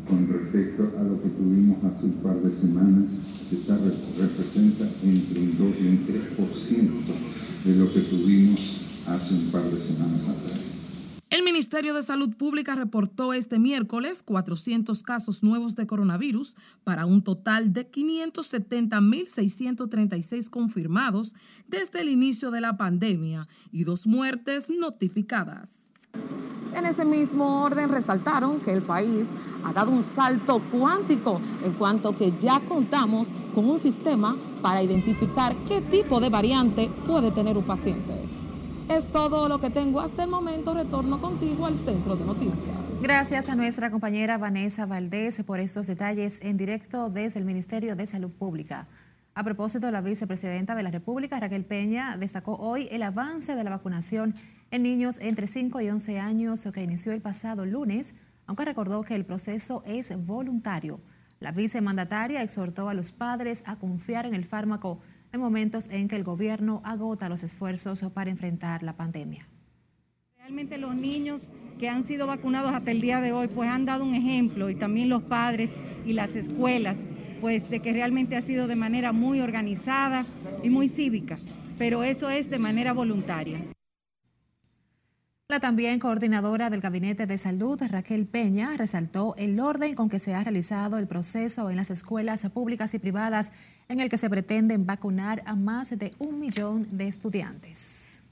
con 0.07 0.27
respecto 0.27 0.91
a 0.99 1.03
lo 1.03 1.19
que 1.23 1.29
tuvimos 1.29 1.83
hace 1.83 2.05
un 2.05 2.13
par 2.21 2.35
de 2.35 2.51
semanas 2.51 3.05
está, 3.55 3.77
representa 4.17 4.89
entre 5.03 5.41
un 5.41 5.57
2 5.57 5.75
y 5.79 5.87
un 5.87 6.05
3% 6.05 6.91
de 7.65 7.75
lo 7.75 7.93
que 7.93 8.01
tuvimos 8.01 8.59
hace 9.07 9.35
un 9.35 9.51
par 9.51 9.63
de 9.63 9.79
semanas 9.79 10.27
atrás. 10.29 10.77
El 11.29 11.43
Ministerio 11.43 11.93
de 11.93 12.03
Salud 12.03 12.33
Pública 12.35 12.73
reportó 12.73 13.33
este 13.33 13.59
miércoles 13.59 14.23
400 14.23 15.03
casos 15.03 15.43
nuevos 15.43 15.75
de 15.75 15.85
coronavirus 15.85 16.55
para 16.85 17.05
un 17.05 17.21
total 17.21 17.73
de 17.73 17.91
570.636 17.91 20.49
confirmados 20.49 21.35
desde 21.67 21.99
el 21.99 22.07
inicio 22.07 22.49
de 22.49 22.61
la 22.61 22.77
pandemia 22.77 23.49
y 23.73 23.83
dos 23.83 24.07
muertes 24.07 24.69
notificadas. 24.69 25.86
En 26.73 26.85
ese 26.85 27.05
mismo 27.05 27.63
orden 27.63 27.89
resaltaron 27.89 28.59
que 28.59 28.71
el 28.71 28.83
país 28.83 29.27
ha 29.63 29.73
dado 29.73 29.91
un 29.91 30.03
salto 30.03 30.61
cuántico 30.71 31.41
en 31.63 31.73
cuanto 31.73 32.15
que 32.15 32.33
ya 32.39 32.59
contamos 32.59 33.29
con 33.55 33.67
un 33.67 33.79
sistema 33.79 34.35
para 34.61 34.83
identificar 34.83 35.55
qué 35.67 35.81
tipo 35.81 36.19
de 36.19 36.29
variante 36.29 36.89
puede 37.07 37.31
tener 37.31 37.57
un 37.57 37.63
paciente. 37.63 38.13
Es 38.89 39.11
todo 39.11 39.49
lo 39.49 39.59
que 39.59 39.69
tengo 39.69 39.99
hasta 39.99 40.23
el 40.23 40.29
momento. 40.29 40.73
Retorno 40.73 41.19
contigo 41.19 41.65
al 41.65 41.77
centro 41.77 42.15
de 42.15 42.25
noticias. 42.25 42.77
Gracias 43.01 43.49
a 43.49 43.55
nuestra 43.55 43.91
compañera 43.91 44.37
Vanessa 44.37 44.85
Valdés 44.85 45.43
por 45.43 45.59
estos 45.59 45.87
detalles 45.87 46.39
en 46.43 46.57
directo 46.57 47.09
desde 47.09 47.39
el 47.39 47.45
Ministerio 47.45 47.95
de 47.95 48.05
Salud 48.05 48.31
Pública. 48.31 48.87
A 49.35 49.43
propósito, 49.43 49.91
la 49.91 50.01
vicepresidenta 50.01 50.73
de 50.73 50.83
la 50.83 50.89
República, 50.89 51.39
Raquel 51.39 51.63
Peña, 51.63 52.17
destacó 52.17 52.55
hoy 52.55 52.87
el 52.89 53.03
avance 53.03 53.55
de 53.55 53.63
la 53.63 53.69
vacunación 53.69 54.33
en 54.71 54.83
niños 54.83 55.19
entre 55.21 55.47
5 55.47 55.81
y 55.81 55.89
11 55.89 56.19
años 56.19 56.67
que 56.73 56.83
inició 56.83 57.13
el 57.13 57.21
pasado 57.21 57.65
lunes, 57.65 58.15
aunque 58.45 58.65
recordó 58.65 59.03
que 59.03 59.15
el 59.15 59.25
proceso 59.25 59.83
es 59.85 60.13
voluntario. 60.25 61.01
La 61.39 61.51
vicemandataria 61.51 62.41
exhortó 62.41 62.89
a 62.89 62.93
los 62.93 63.11
padres 63.11 63.63
a 63.67 63.77
confiar 63.77 64.25
en 64.25 64.33
el 64.33 64.45
fármaco 64.45 64.99
en 65.31 65.39
momentos 65.39 65.89
en 65.89 66.07
que 66.07 66.15
el 66.15 66.23
gobierno 66.23 66.81
agota 66.83 67.29
los 67.29 67.43
esfuerzos 67.43 68.01
para 68.13 68.31
enfrentar 68.31 68.83
la 68.83 68.95
pandemia. 68.95 69.47
Realmente 70.37 70.77
los 70.77 70.95
niños 70.95 71.51
que 71.77 71.89
han 71.89 72.03
sido 72.03 72.25
vacunados 72.25 72.73
hasta 72.73 72.91
el 72.91 73.01
día 73.01 73.21
de 73.21 73.33
hoy 73.33 73.47
pues 73.47 73.69
han 73.69 73.85
dado 73.85 74.03
un 74.03 74.15
ejemplo 74.15 74.69
y 74.69 74.75
también 74.75 75.09
los 75.09 75.23
padres 75.23 75.75
y 76.05 76.13
las 76.13 76.35
escuelas 76.35 77.05
pues 77.41 77.69
de 77.69 77.81
que 77.81 77.93
realmente 77.93 78.35
ha 78.35 78.41
sido 78.41 78.67
de 78.67 78.75
manera 78.75 79.11
muy 79.11 79.41
organizada 79.41 80.25
y 80.63 80.69
muy 80.69 80.87
cívica, 80.87 81.37
pero 81.77 82.03
eso 82.03 82.29
es 82.29 82.49
de 82.49 82.57
manera 82.57 82.93
voluntaria. 82.93 83.63
La 85.49 85.61
también 85.61 85.97
coordinadora 85.99 86.69
del 86.69 86.81
Gabinete 86.81 87.25
de 87.25 87.37
Salud, 87.37 87.81
Raquel 87.87 88.27
Peña, 88.27 88.75
resaltó 88.75 89.33
el 89.37 89.61
orden 89.61 89.95
con 89.95 90.09
que 90.09 90.19
se 90.19 90.35
ha 90.35 90.43
realizado 90.43 90.97
el 90.97 91.07
proceso 91.07 91.69
en 91.69 91.77
las 91.77 91.89
escuelas 91.89 92.43
públicas 92.49 92.93
y 92.93 92.99
privadas 92.99 93.53
en 93.87 94.01
el 94.01 94.09
que 94.09 94.17
se 94.17 94.29
pretenden 94.29 94.85
vacunar 94.85 95.41
a 95.45 95.55
más 95.55 95.97
de 95.97 96.13
un 96.19 96.37
millón 96.37 96.85
de 96.97 97.07
estudiantes. 97.07 98.23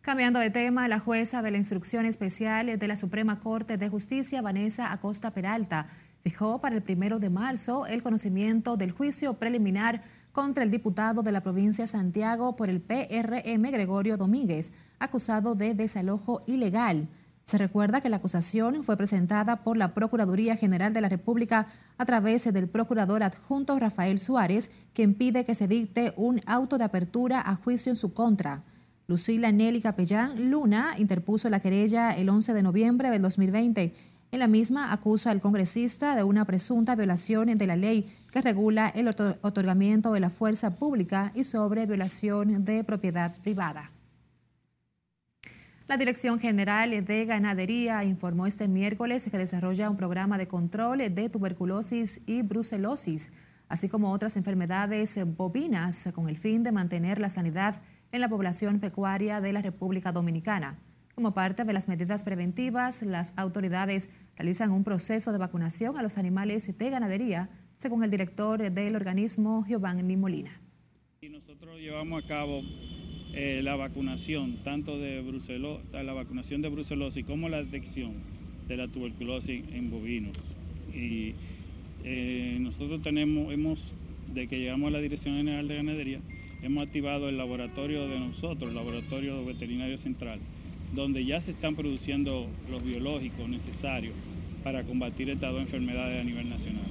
Cambiando 0.00 0.38
de 0.38 0.50
tema, 0.50 0.86
la 0.86 1.00
jueza 1.00 1.42
de 1.42 1.50
la 1.50 1.58
Instrucción 1.58 2.06
Especial 2.06 2.78
de 2.78 2.86
la 2.86 2.94
Suprema 2.94 3.40
Corte 3.40 3.78
de 3.78 3.88
Justicia, 3.88 4.42
Vanessa 4.42 4.92
Acosta 4.92 5.32
Peralta, 5.32 5.88
fijó 6.22 6.60
para 6.60 6.76
el 6.76 6.82
primero 6.82 7.18
de 7.18 7.30
marzo 7.30 7.86
el 7.86 8.04
conocimiento 8.04 8.76
del 8.76 8.92
juicio 8.92 9.34
preliminar 9.34 10.02
contra 10.32 10.64
el 10.64 10.70
diputado 10.70 11.22
de 11.22 11.32
la 11.32 11.42
provincia 11.42 11.84
de 11.84 11.88
Santiago 11.88 12.56
por 12.56 12.70
el 12.70 12.80
PRM 12.80 13.62
Gregorio 13.70 14.16
Domínguez, 14.16 14.72
acusado 14.98 15.54
de 15.54 15.74
desalojo 15.74 16.40
ilegal. 16.46 17.08
Se 17.44 17.58
recuerda 17.58 18.00
que 18.00 18.08
la 18.08 18.16
acusación 18.16 18.82
fue 18.84 18.96
presentada 18.96 19.62
por 19.62 19.76
la 19.76 19.94
Procuraduría 19.94 20.56
General 20.56 20.94
de 20.94 21.00
la 21.00 21.08
República 21.08 21.66
a 21.98 22.04
través 22.06 22.50
del 22.50 22.68
procurador 22.68 23.22
adjunto 23.22 23.78
Rafael 23.78 24.18
Suárez, 24.18 24.70
quien 24.94 25.14
pide 25.14 25.44
que 25.44 25.54
se 25.54 25.68
dicte 25.68 26.14
un 26.16 26.40
auto 26.46 26.78
de 26.78 26.84
apertura 26.84 27.40
a 27.40 27.56
juicio 27.56 27.90
en 27.90 27.96
su 27.96 28.14
contra. 28.14 28.62
Lucila 29.08 29.50
Nelly 29.50 29.82
Capellán 29.82 30.50
Luna 30.50 30.94
interpuso 30.96 31.50
la 31.50 31.60
querella 31.60 32.12
el 32.12 32.30
11 32.30 32.54
de 32.54 32.62
noviembre 32.62 33.10
del 33.10 33.20
2020 33.20 33.92
en 34.32 34.38
la 34.38 34.48
misma 34.48 34.92
acusa 34.92 35.30
al 35.30 35.42
congresista 35.42 36.16
de 36.16 36.24
una 36.24 36.46
presunta 36.46 36.96
violación 36.96 37.56
de 37.56 37.66
la 37.66 37.76
ley 37.76 38.10
que 38.32 38.40
regula 38.40 38.88
el 38.88 39.06
otorgamiento 39.08 40.10
de 40.12 40.20
la 40.20 40.30
fuerza 40.30 40.74
pública 40.76 41.32
y 41.34 41.44
sobre 41.44 41.84
violación 41.84 42.64
de 42.64 42.82
propiedad 42.82 43.36
privada. 43.42 43.92
La 45.86 45.98
Dirección 45.98 46.40
General 46.40 47.04
de 47.04 47.24
Ganadería 47.26 48.04
informó 48.04 48.46
este 48.46 48.68
miércoles 48.68 49.28
que 49.30 49.36
desarrolla 49.36 49.90
un 49.90 49.98
programa 49.98 50.38
de 50.38 50.48
control 50.48 51.14
de 51.14 51.28
tuberculosis 51.28 52.22
y 52.24 52.40
brucelosis, 52.40 53.32
así 53.68 53.90
como 53.90 54.12
otras 54.12 54.38
enfermedades 54.38 55.18
bovinas, 55.36 56.08
con 56.14 56.30
el 56.30 56.38
fin 56.38 56.62
de 56.62 56.72
mantener 56.72 57.20
la 57.20 57.28
sanidad 57.28 57.82
en 58.10 58.22
la 58.22 58.30
población 58.30 58.80
pecuaria 58.80 59.42
de 59.42 59.52
la 59.52 59.60
República 59.60 60.10
Dominicana. 60.10 60.78
Como 61.14 61.34
parte 61.34 61.64
de 61.64 61.72
las 61.74 61.88
medidas 61.88 62.24
preventivas, 62.24 63.02
las 63.02 63.34
autoridades 63.36 64.08
realizan 64.36 64.72
un 64.72 64.84
proceso 64.84 65.32
de 65.32 65.38
vacunación 65.38 65.96
a 65.96 66.02
los 66.02 66.18
animales 66.18 66.76
de 66.76 66.90
ganadería, 66.90 67.50
según 67.74 68.02
el 68.04 68.10
director 68.10 68.70
del 68.70 68.96
organismo, 68.96 69.64
Giovanni 69.68 70.16
Molina. 70.16 70.60
nosotros 71.22 71.78
llevamos 71.78 72.24
a 72.24 72.26
cabo 72.26 72.62
eh, 73.34 73.60
la 73.62 73.76
vacunación, 73.76 74.62
tanto 74.62 74.98
de 74.98 75.20
brucelosis, 75.20 75.86
la 75.92 76.12
vacunación 76.12 76.62
de 76.62 76.68
brucelosis 76.68 77.24
como 77.24 77.48
la 77.48 77.62
detección 77.62 78.14
de 78.68 78.76
la 78.76 78.88
tuberculosis 78.88 79.64
en 79.72 79.90
bovinos. 79.90 80.36
Y 80.94 81.34
eh, 82.04 82.58
nosotros 82.60 83.02
tenemos, 83.02 83.52
hemos, 83.52 83.94
de 84.32 84.48
que 84.48 84.58
llegamos 84.58 84.88
a 84.88 84.90
la 84.90 85.00
Dirección 85.00 85.36
General 85.36 85.66
de 85.68 85.76
Ganadería, 85.76 86.20
hemos 86.62 86.82
activado 86.82 87.28
el 87.28 87.36
laboratorio 87.36 88.08
de 88.08 88.18
nosotros, 88.18 88.70
el 88.70 88.76
laboratorio 88.76 89.44
veterinario 89.44 89.98
central 89.98 90.40
donde 90.92 91.24
ya 91.24 91.40
se 91.40 91.50
están 91.50 91.74
produciendo 91.74 92.46
los 92.70 92.82
biológicos 92.82 93.48
necesarios 93.48 94.14
para 94.62 94.84
combatir 94.84 95.30
estas 95.30 95.52
dos 95.52 95.62
enfermedades 95.62 96.20
a 96.20 96.24
nivel 96.24 96.48
nacional. 96.48 96.84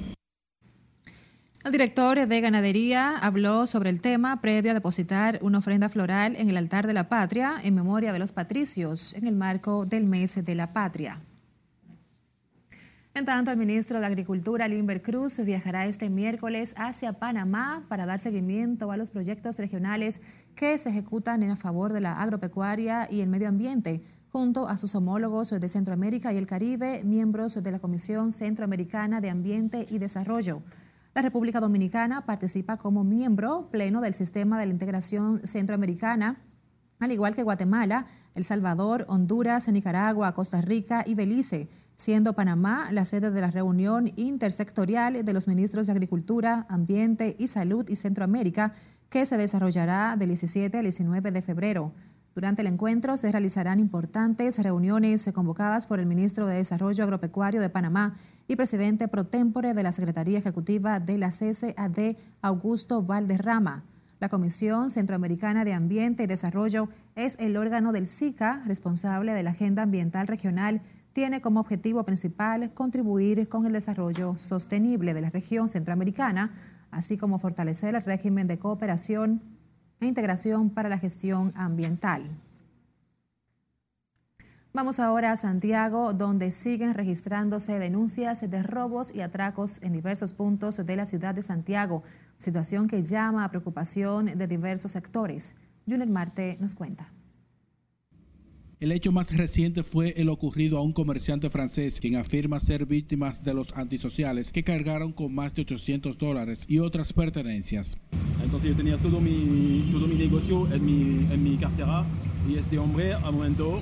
El 1.63 1.71
director 1.71 2.27
de 2.27 2.41
Ganadería 2.41 3.17
habló 3.19 3.67
sobre 3.67 3.91
el 3.91 4.01
tema 4.01 4.41
previo 4.41 4.71
a 4.71 4.73
depositar 4.73 5.37
una 5.43 5.59
ofrenda 5.59 5.89
floral 5.89 6.35
en 6.35 6.49
el 6.49 6.57
altar 6.57 6.87
de 6.87 6.93
la 6.93 7.07
patria 7.07 7.53
en 7.63 7.75
memoria 7.75 8.11
de 8.11 8.17
los 8.17 8.31
patricios 8.31 9.13
en 9.13 9.27
el 9.27 9.35
marco 9.35 9.85
del 9.85 10.05
mes 10.05 10.43
de 10.43 10.55
la 10.55 10.73
patria. 10.73 11.19
En 13.13 13.25
tanto, 13.25 13.51
el 13.51 13.57
ministro 13.57 13.99
de 13.99 14.05
Agricultura, 14.05 14.69
Limber 14.69 15.01
Cruz, 15.01 15.37
viajará 15.43 15.85
este 15.85 16.09
miércoles 16.09 16.73
hacia 16.77 17.11
Panamá 17.11 17.85
para 17.89 18.05
dar 18.05 18.21
seguimiento 18.21 18.89
a 18.89 18.95
los 18.95 19.11
proyectos 19.11 19.57
regionales 19.57 20.21
que 20.55 20.77
se 20.77 20.91
ejecutan 20.91 21.43
en 21.43 21.57
favor 21.57 21.91
de 21.91 21.99
la 21.99 22.13
agropecuaria 22.13 23.09
y 23.11 23.19
el 23.19 23.27
medio 23.27 23.49
ambiente, 23.49 24.01
junto 24.31 24.69
a 24.69 24.77
sus 24.77 24.95
homólogos 24.95 25.49
de 25.49 25.67
Centroamérica 25.67 26.31
y 26.31 26.37
el 26.37 26.45
Caribe, 26.45 27.03
miembros 27.03 27.61
de 27.61 27.71
la 27.71 27.79
Comisión 27.79 28.31
Centroamericana 28.31 29.19
de 29.19 29.29
Ambiente 29.29 29.85
y 29.89 29.99
Desarrollo. 29.99 30.61
La 31.13 31.21
República 31.21 31.59
Dominicana 31.59 32.25
participa 32.25 32.77
como 32.77 33.03
miembro 33.03 33.67
pleno 33.71 33.99
del 33.99 34.13
Sistema 34.13 34.57
de 34.57 34.67
la 34.67 34.71
Integración 34.71 35.45
Centroamericana, 35.45 36.37
al 37.01 37.11
igual 37.11 37.35
que 37.35 37.43
Guatemala, 37.43 38.05
El 38.33 38.45
Salvador, 38.45 39.05
Honduras, 39.09 39.67
Nicaragua, 39.67 40.33
Costa 40.33 40.61
Rica 40.61 41.03
y 41.05 41.15
Belice 41.15 41.67
siendo 42.01 42.33
Panamá 42.33 42.87
la 42.91 43.05
sede 43.05 43.29
de 43.29 43.41
la 43.41 43.51
reunión 43.51 44.11
intersectorial 44.15 45.23
de 45.23 45.33
los 45.33 45.47
ministros 45.47 45.85
de 45.85 45.91
Agricultura, 45.91 46.65
Ambiente 46.67 47.35
y 47.37 47.47
Salud 47.47 47.87
y 47.89 47.95
Centroamérica, 47.95 48.73
que 49.09 49.27
se 49.27 49.37
desarrollará 49.37 50.15
del 50.17 50.29
17 50.29 50.79
al 50.79 50.83
19 50.83 51.31
de 51.31 51.41
febrero. 51.43 51.93
Durante 52.33 52.63
el 52.63 52.69
encuentro 52.69 53.17
se 53.17 53.31
realizarán 53.31 53.79
importantes 53.79 54.57
reuniones 54.57 55.29
convocadas 55.31 55.85
por 55.85 55.99
el 55.99 56.07
ministro 56.07 56.47
de 56.47 56.55
Desarrollo 56.55 57.03
Agropecuario 57.03 57.61
de 57.61 57.69
Panamá 57.69 58.15
y 58.47 58.55
presidente 58.55 59.07
pro 59.07 59.25
tempore 59.25 59.75
de 59.75 59.83
la 59.83 59.91
Secretaría 59.91 60.39
Ejecutiva 60.39 60.99
de 60.99 61.19
la 61.19 61.29
CSAD, 61.29 62.15
Augusto 62.41 63.03
Valderrama. 63.03 63.83
La 64.21 64.29
Comisión 64.29 64.91
Centroamericana 64.91 65.65
de 65.65 65.73
Ambiente 65.73 66.21
y 66.21 66.27
Desarrollo 66.27 66.89
es 67.15 67.35
el 67.39 67.57
órgano 67.57 67.91
del 67.91 68.05
SICA 68.05 68.61
responsable 68.67 69.33
de 69.33 69.41
la 69.41 69.49
Agenda 69.49 69.81
Ambiental 69.81 70.27
Regional. 70.27 70.83
Tiene 71.11 71.41
como 71.41 71.59
objetivo 71.59 72.05
principal 72.05 72.71
contribuir 72.75 73.49
con 73.49 73.65
el 73.65 73.73
desarrollo 73.73 74.37
sostenible 74.37 75.15
de 75.15 75.21
la 75.21 75.31
región 75.31 75.69
centroamericana, 75.69 76.51
así 76.91 77.17
como 77.17 77.39
fortalecer 77.39 77.95
el 77.95 78.03
régimen 78.03 78.45
de 78.45 78.59
cooperación 78.59 79.41
e 79.99 80.05
integración 80.05 80.69
para 80.69 80.87
la 80.87 80.99
gestión 80.99 81.51
ambiental. 81.55 82.29
Vamos 84.73 85.01
ahora 85.01 85.33
a 85.33 85.37
Santiago, 85.37 86.13
donde 86.13 86.49
siguen 86.53 86.93
registrándose 86.93 87.77
denuncias 87.77 88.49
de 88.49 88.63
robos 88.63 89.13
y 89.13 89.19
atracos 89.19 89.81
en 89.83 89.91
diversos 89.91 90.31
puntos 90.31 90.77
de 90.77 90.95
la 90.95 91.05
ciudad 91.05 91.35
de 91.35 91.43
Santiago, 91.43 92.03
situación 92.37 92.87
que 92.87 93.03
llama 93.03 93.43
a 93.43 93.49
preocupación 93.49 94.27
de 94.27 94.47
diversos 94.47 94.93
sectores. 94.93 95.55
Junior 95.85 96.07
Marte 96.07 96.57
nos 96.61 96.75
cuenta. 96.75 97.11
El 98.79 98.93
hecho 98.93 99.11
más 99.11 99.35
reciente 99.35 99.83
fue 99.83 100.13
el 100.15 100.29
ocurrido 100.29 100.77
a 100.77 100.81
un 100.81 100.93
comerciante 100.93 101.49
francés 101.49 101.99
quien 101.99 102.15
afirma 102.15 102.57
ser 102.61 102.85
víctima 102.85 103.33
de 103.43 103.53
los 103.53 103.75
antisociales 103.75 104.53
que 104.53 104.63
cargaron 104.63 105.11
con 105.11 105.35
más 105.35 105.53
de 105.53 105.63
800 105.63 106.17
dólares 106.17 106.63
y 106.69 106.79
otras 106.79 107.11
pertenencias. 107.11 107.99
Entonces 108.41 108.69
yo 108.69 108.75
tenía 108.77 108.97
todo 108.97 109.19
mi, 109.19 109.89
todo 109.91 110.07
mi 110.07 110.15
negocio 110.15 110.71
en 110.73 110.85
mi, 110.85 111.31
en 111.31 111.43
mi 111.43 111.57
cartera 111.57 112.05
y 112.49 112.55
este 112.55 112.79
hombre 112.79 113.13
a 113.13 113.19
momento 113.19 113.81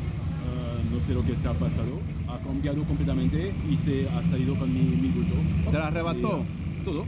no 0.91 0.99
sé 0.99 1.13
lo 1.13 1.23
que 1.23 1.36
se 1.36 1.47
ha 1.47 1.54
pasado, 1.54 1.99
ha 2.28 2.38
cambiado 2.39 2.84
completamente 2.84 3.52
y 3.69 3.75
se 3.78 4.08
ha 4.10 4.21
salido 4.30 4.56
con 4.56 4.73
mi, 4.73 4.80
mi 4.80 5.10
bulto. 5.10 5.36
¿Se 5.69 5.78
la 5.78 5.88
arrebató? 5.88 6.45
Todo. 6.84 7.06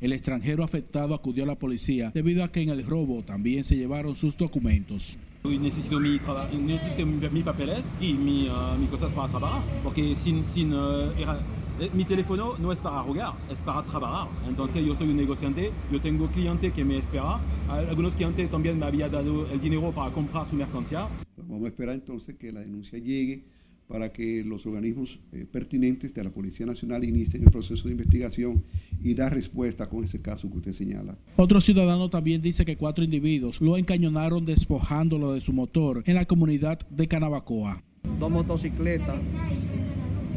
El 0.00 0.12
extranjero 0.12 0.62
afectado 0.62 1.14
acudió 1.14 1.42
a 1.42 1.46
la 1.46 1.56
policía 1.56 2.12
debido 2.14 2.44
a 2.44 2.52
que 2.52 2.62
en 2.62 2.68
el 2.68 2.86
robo 2.86 3.22
también 3.22 3.64
se 3.64 3.76
llevaron 3.76 4.14
sus 4.14 4.36
documentos. 4.36 5.18
Necesito 5.44 5.98
mi, 5.98 6.20
necesito 6.60 7.06
mis 7.06 7.44
papeles 7.44 7.90
y 8.00 8.12
mi, 8.12 8.48
uh, 8.48 8.78
mis 8.78 8.88
cosas 8.90 9.12
para 9.12 9.28
trabajar, 9.28 9.62
porque 9.82 10.14
sin, 10.14 10.44
sin 10.44 10.74
uh, 10.74 11.10
era, 11.16 11.38
eh, 11.80 11.90
mi 11.94 12.04
teléfono 12.04 12.56
no 12.58 12.70
es 12.70 12.80
para 12.80 13.02
rogar, 13.02 13.32
es 13.50 13.60
para 13.62 13.82
trabajar. 13.82 14.28
Entonces 14.46 14.84
yo 14.84 14.94
soy 14.94 15.08
un 15.08 15.16
negociante, 15.16 15.72
yo 15.90 16.00
tengo 16.00 16.26
cliente 16.28 16.70
que 16.72 16.84
me 16.84 16.98
espera, 16.98 17.40
algunos 17.68 18.14
clientes 18.14 18.50
también 18.50 18.78
me 18.78 18.86
habían 18.86 19.10
dado 19.10 19.46
el 19.50 19.60
dinero 19.60 19.90
para 19.92 20.10
comprar 20.10 20.46
su 20.48 20.56
mercancía. 20.56 21.08
Vamos 21.46 21.66
a 21.66 21.68
esperar 21.68 21.94
entonces 21.94 22.36
que 22.36 22.52
la 22.52 22.60
denuncia 22.60 22.98
llegue 22.98 23.44
para 23.88 24.12
que 24.12 24.44
los 24.44 24.66
organismos 24.66 25.18
eh, 25.32 25.46
pertinentes 25.50 26.12
de 26.12 26.22
la 26.22 26.30
Policía 26.30 26.66
Nacional 26.66 27.04
inicien 27.04 27.42
el 27.44 27.50
proceso 27.50 27.88
de 27.88 27.92
investigación 27.92 28.62
y 29.02 29.14
dar 29.14 29.32
respuesta 29.32 29.88
con 29.88 30.04
ese 30.04 30.20
caso 30.20 30.50
que 30.50 30.58
usted 30.58 30.72
señala. 30.74 31.16
Otro 31.36 31.60
ciudadano 31.60 32.10
también 32.10 32.42
dice 32.42 32.66
que 32.66 32.76
cuatro 32.76 33.02
individuos 33.02 33.60
lo 33.62 33.78
encañonaron 33.78 34.44
despojándolo 34.44 35.32
de 35.32 35.40
su 35.40 35.54
motor 35.54 36.02
en 36.06 36.16
la 36.16 36.26
comunidad 36.26 36.78
de 36.90 37.08
Canabacoa. 37.08 37.82
Dos 38.20 38.30
motocicletas 38.30 39.18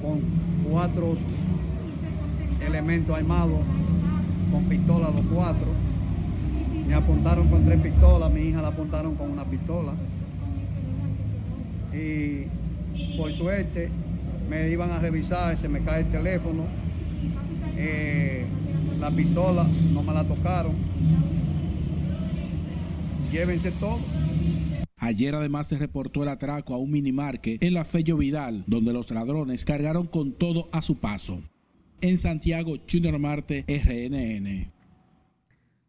con 0.01 0.21
cuatro 0.69 1.15
elementos 2.65 3.15
armados, 3.15 3.59
con 4.51 4.63
pistola 4.65 5.11
los 5.11 5.25
cuatro. 5.25 5.67
Me 6.87 6.93
apuntaron 6.93 7.49
con 7.49 7.65
tres 7.65 7.81
pistolas, 7.81 8.31
mi 8.31 8.41
hija 8.41 8.61
la 8.61 8.69
apuntaron 8.69 9.15
con 9.15 9.29
una 9.29 9.43
pistola. 9.45 9.93
Y 11.93 12.47
por 13.17 13.31
suerte 13.33 13.89
me 14.49 14.69
iban 14.69 14.91
a 14.91 14.99
revisar, 14.99 15.57
se 15.57 15.67
me 15.67 15.81
cae 15.81 16.01
el 16.01 16.11
teléfono, 16.11 16.65
eh, 17.77 18.45
la 18.99 19.09
pistola 19.11 19.65
no 19.93 20.03
me 20.03 20.13
la 20.13 20.23
tocaron. 20.23 20.73
Llévense 23.31 23.71
todo. 23.71 23.99
Ayer 24.97 25.33
además 25.33 25.67
se 25.67 25.77
reportó 25.77 26.21
el 26.21 26.29
atraco 26.29 26.73
a 26.73 26.77
un 26.77 26.91
minimarque 26.91 27.57
en 27.59 27.73
la 27.73 27.85
Fello 27.85 28.17
Vidal, 28.17 28.63
donde 28.67 28.93
los 28.93 29.09
ladrones 29.09 29.65
cargaron 29.65 30.05
con 30.05 30.33
todo 30.33 30.69
a 30.71 30.81
su 30.81 30.99
paso. 30.99 31.41
En 32.01 32.17
Santiago, 32.17 32.75
Junior 32.89 33.17
Marte, 33.17 33.65
RNN. 33.67 34.71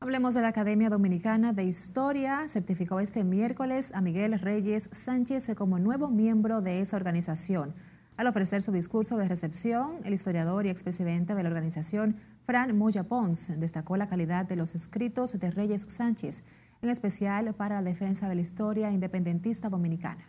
Hablemos 0.03 0.35
de 0.35 0.41
la 0.41 0.49
Academia 0.49 0.91
Dominicana 0.91 1.53
de 1.53 1.62
Historia. 1.62 2.49
Certificó 2.49 2.99
este 2.99 3.23
miércoles 3.23 3.95
a 3.95 4.01
Miguel 4.01 4.37
Reyes 4.41 4.91
Sánchez 4.91 5.55
como 5.55 5.79
nuevo 5.79 6.11
miembro 6.11 6.61
de 6.61 6.81
esa 6.81 6.97
organización. 6.97 7.73
Al 8.17 8.27
ofrecer 8.27 8.62
su 8.62 8.73
discurso 8.73 9.17
de 9.17 9.29
recepción, 9.29 10.01
el 10.05 10.12
historiador 10.12 10.67
y 10.67 10.71
expresidente 10.71 11.37
de 11.37 11.43
la 11.45 11.49
organización, 11.51 12.17
Fran 12.47 12.77
Moya 12.77 13.05
Pons, 13.05 13.61
destacó 13.61 13.97
la 13.97 14.09
calidad 14.09 14.45
de 14.45 14.57
los 14.57 14.75
escritos 14.75 15.38
de 15.38 15.53
Reyes 15.53 15.87
Sánchez, 15.87 16.43
en 16.83 16.91
especial 16.91 17.55
para 17.55 17.77
la 17.77 17.83
defensa 17.83 18.29
de 18.29 18.35
la 18.35 18.41
historia 18.41 18.91
independentista 18.91 19.69
dominicana. 19.69 20.25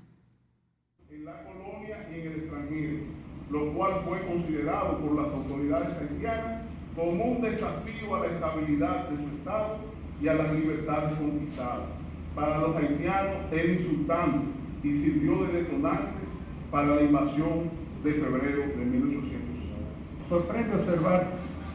En 1.09 1.25
la 1.25 1.43
colonia 1.45 2.07
y 2.12 2.19
en 2.19 2.27
el 2.27 2.39
extranjero, 2.41 3.05
lo 3.49 3.73
cual 3.73 4.05
fue 4.05 4.23
considerado 4.27 4.99
por 4.99 5.15
las 5.15 5.33
autoridades 5.33 5.97
haitianas 5.97 6.62
como 6.95 7.23
un 7.23 7.41
desafío 7.41 8.15
a 8.15 8.19
la 8.19 8.25
estabilidad 8.27 9.10
de 9.10 9.17
su 9.17 9.38
Estado 9.38 9.77
y 10.21 10.27
a 10.27 10.34
las 10.36 10.53
libertades 10.53 11.17
conquistadas. 11.17 11.89
Para 12.36 12.60
los 12.60 12.75
haitianos 12.75 13.51
era 13.51 13.73
insultante 13.73 14.47
y 14.84 14.91
sirvió 14.91 15.45
de 15.45 15.63
detonante 15.63 16.23
para 16.71 16.95
la 16.95 17.01
invasión 17.01 17.69
de 18.03 18.13
febrero 18.13 18.62
de 18.77 18.86
1860. 18.86 20.29
Sorprende 20.29 20.75
observar 20.75 21.27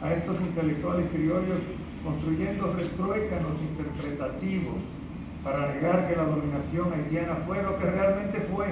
a 0.03 0.13
estos 0.13 0.41
intelectuales 0.41 1.07
criollos 1.13 1.59
construyendo 2.05 2.73
retruécanos 2.75 3.53
interpretativos 3.61 4.77
para 5.43 5.73
negar 5.73 6.09
que 6.09 6.17
la 6.17 6.25
dominación 6.25 6.93
haitiana 6.93 7.37
fue 7.47 7.63
lo 7.63 7.79
que 7.79 7.85
realmente 7.85 8.41
fue, 8.53 8.67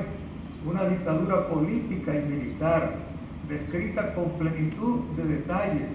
una 0.64 0.84
dictadura 0.88 1.48
política 1.48 2.14
y 2.14 2.24
militar, 2.24 2.94
descrita 3.48 4.14
con 4.14 4.30
plenitud 4.32 5.00
de 5.16 5.24
detalles 5.24 5.88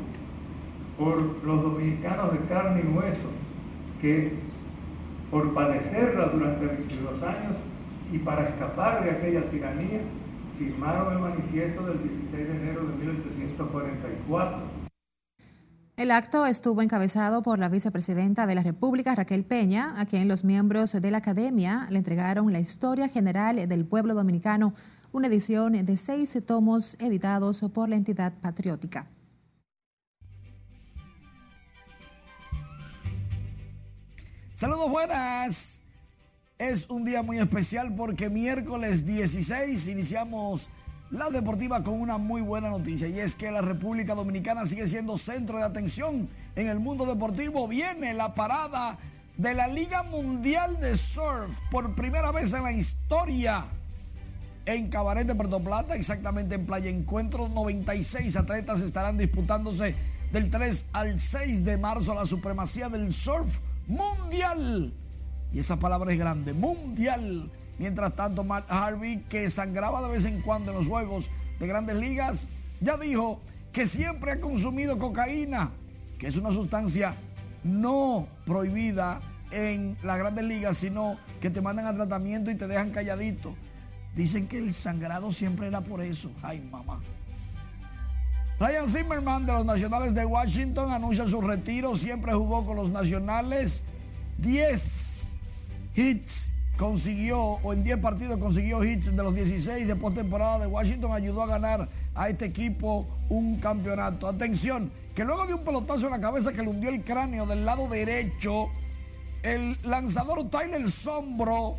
por 1.02 1.44
los 1.44 1.64
dominicanos 1.64 2.32
de 2.32 2.40
carne 2.48 2.84
y 2.84 2.96
hueso, 2.96 3.30
que 4.00 4.34
por 5.32 5.52
padecerla 5.52 6.28
durante 6.28 6.64
22 6.64 7.24
años 7.24 7.56
y 8.12 8.20
para 8.20 8.50
escapar 8.50 9.04
de 9.04 9.10
aquella 9.10 9.50
tiranía, 9.50 10.02
firmaron 10.60 11.14
el 11.14 11.20
manifiesto 11.20 11.88
del 11.88 12.04
16 12.04 12.48
de 12.48 12.56
enero 12.56 12.86
de 12.86 12.96
1844 13.06 14.82
el 15.98 16.10
acto 16.10 16.48
estuvo 16.48 16.82
encabezado 16.82 17.44
por 17.44 17.60
la 17.60 17.70
vicepresidenta 17.70 18.48
de 18.48 18.56
la 18.56 18.64
República, 18.64 19.14
Raquel 19.14 19.46
Peña, 19.46 19.94
a 19.98 20.08
quien 20.08 20.28
los 20.28 20.44
miembros 20.44 20.94
de 20.94 21.12
la 21.12 21.20
academia 21.20 21.86
le 21.92 22.00
entregaron 22.00 22.52
la 22.52 22.60
historia 22.60 23.08
general 23.08 23.68
del 23.68 23.86
pueblo 23.86 24.16
dominicano, 24.16 24.74
una 25.12 25.28
edición 25.28 25.74
de 25.86 25.98
seis 25.98 26.36
tomos 26.48 26.98
editados 27.00 27.62
por 27.72 27.88
la 27.88 27.98
entidad 27.98 28.34
patriótica. 28.42 29.06
Saludos 34.62 34.92
buenas. 34.92 35.82
Es 36.60 36.88
un 36.92 37.04
día 37.04 37.24
muy 37.24 37.40
especial 37.40 37.96
porque 37.96 38.30
miércoles 38.30 39.08
16 39.08 39.88
iniciamos 39.88 40.70
la 41.10 41.32
deportiva 41.32 41.82
con 41.82 42.00
una 42.00 42.20
muy 42.20 42.42
buena 42.42 42.70
noticia 42.70 43.08
y 43.08 43.20
es 43.20 43.34
que 43.34 43.50
la 43.50 43.62
República 43.62 44.14
Dominicana 44.14 44.68
sigue 44.68 44.88
siendo 44.88 45.18
centro 45.18 45.58
de 45.58 45.64
atención 45.64 46.30
en 46.56 46.68
el 46.68 46.80
mundo 46.80 47.08
deportivo. 47.08 47.68
Viene 47.68 48.14
la 48.14 48.36
parada 48.36 49.00
de 49.36 49.56
la 49.56 49.68
Liga 49.68 50.04
Mundial 50.04 50.80
de 50.80 50.96
Surf 50.96 51.58
por 51.72 51.96
primera 51.96 52.32
vez 52.32 52.54
en 52.54 52.62
la 52.62 52.72
historia 52.72 53.66
en 54.68 54.90
Cabaret 54.90 55.26
de 55.26 55.34
Puerto 55.34 55.60
Plata, 55.60 55.96
exactamente 55.96 56.54
en 56.54 56.68
Playa 56.68 56.92
Encuentro. 56.92 57.50
96 57.50 58.36
atletas 58.36 58.82
estarán 58.82 59.18
disputándose 59.18 59.96
del 60.32 60.52
3 60.52 60.86
al 60.94 61.20
6 61.20 61.66
de 61.66 61.80
marzo 61.80 62.14
la 62.14 62.28
supremacía 62.28 62.90
del 62.90 63.12
surf 63.12 63.58
mundial. 63.88 64.94
Y 65.52 65.60
esa 65.60 65.78
palabra 65.78 66.12
es 66.12 66.18
grande, 66.18 66.54
mundial 66.54 67.52
Mientras 67.82 68.16
tanto, 68.16 68.44
Matt 68.44 68.72
Harvey, 68.72 69.24
que 69.28 69.50
sangraba 69.50 70.04
de 70.04 70.10
vez 70.10 70.26
en 70.26 70.44
cuando 70.44 70.70
en 70.70 70.78
los 70.78 70.88
juegos 70.88 71.32
de 71.60 71.66
grandes 71.66 71.96
ligas, 71.96 72.48
ya 72.80 72.96
dijo 72.96 73.42
que 73.72 73.88
siempre 73.88 74.34
ha 74.34 74.40
consumido 74.40 75.00
cocaína, 75.00 75.72
que 76.20 76.28
es 76.28 76.38
una 76.38 76.52
sustancia 76.52 77.16
no 77.64 78.28
prohibida 78.46 79.20
en 79.50 79.98
las 80.04 80.20
grandes 80.20 80.46
ligas, 80.46 80.78
sino 80.78 81.18
que 81.42 81.50
te 81.50 81.60
mandan 81.60 81.88
a 81.88 81.94
tratamiento 81.96 82.52
y 82.52 82.56
te 82.56 82.68
dejan 82.68 82.92
calladito. 82.92 83.56
Dicen 84.16 84.48
que 84.48 84.60
el 84.60 84.76
sangrado 84.76 85.32
siempre 85.32 85.66
era 85.66 85.82
por 85.82 86.02
eso. 86.02 86.30
Ay, 86.44 86.62
mamá. 86.62 87.02
Ryan 88.62 88.88
Zimmerman 88.88 89.48
de 89.48 89.54
los 89.54 89.66
Nacionales 89.66 90.14
de 90.14 90.24
Washington 90.24 90.92
anuncia 90.92 91.28
su 91.28 91.42
retiro. 91.42 91.96
Siempre 91.96 92.32
jugó 92.32 92.64
con 92.64 92.78
los 92.78 92.92
Nacionales. 92.92 93.84
10 94.38 95.38
hits 95.96 96.54
consiguió, 96.78 97.40
o 97.42 97.74
en 97.74 97.84
10 97.84 97.98
partidos 97.98 98.38
consiguió 98.38 98.84
hits 98.84 99.16
de 99.16 99.24
los 99.24 99.34
16 99.34 99.88
de 99.88 99.96
postemporada 99.96 100.60
de 100.60 100.68
Washington, 100.68 101.12
ayudó 101.12 101.42
a 101.42 101.48
ganar 101.48 101.90
a 102.14 102.30
este 102.30 102.46
equipo 102.46 103.08
un 103.30 103.56
campeonato. 103.56 104.28
Atención, 104.28 104.92
que 105.16 105.26
luego 105.26 105.48
de 105.48 105.56
un 105.56 105.64
pelotazo 105.64 106.06
en 106.06 106.12
la 106.12 106.22
cabeza 106.22 106.54
que 106.54 106.62
le 106.62 106.70
hundió 106.70 106.92
el 106.92 107.04
cráneo 107.04 107.48
del 107.48 107.66
lado 107.66 107.88
derecho, 107.88 108.70
El 109.42 109.76
lanzador 109.82 110.48
Tyler 110.52 110.88
Sombro 110.92 111.78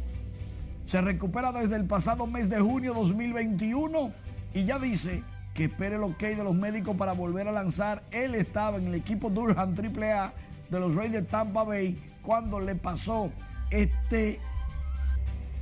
se 0.85 1.01
recupera 1.01 1.53
desde 1.53 1.77
el 1.77 1.85
pasado 1.85 2.27
mes 2.27 2.51
de 2.51 2.59
junio 2.59 2.93
2021 2.93 4.11
y 4.53 4.65
ya 4.65 4.81
dice 4.81 5.23
que 5.55 5.65
espere 5.65 5.97
el 5.97 6.03
ok 6.03 6.21
de 6.21 6.45
los 6.45 6.55
médicos 6.55 6.97
para 6.97 7.13
volver 7.13 7.49
a 7.49 7.53
lanzar. 7.53 8.03
Él 8.11 8.35
estaba 8.35 8.79
en 8.79 8.87
el 8.87 8.95
equipo 8.95 9.31
Durham 9.31 9.75
AAA 9.75 10.33
de 10.71 10.81
los 10.81 10.95
Reyes 10.95 11.13
de 11.13 11.23
Tampa 11.23 11.65
Bay 11.65 11.99
cuando 12.23 12.61
le 12.61 12.75
pasó 12.75 13.31
este, 13.71 14.41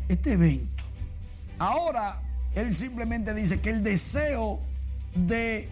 este 0.09 0.33
evento. 0.35 0.85
Ahora 1.59 2.21
él 2.55 2.75
simplemente 2.75 3.35
dice 3.35 3.61
que 3.61 3.71
el 3.71 3.83
deseo 3.83 4.61
de 5.15 5.69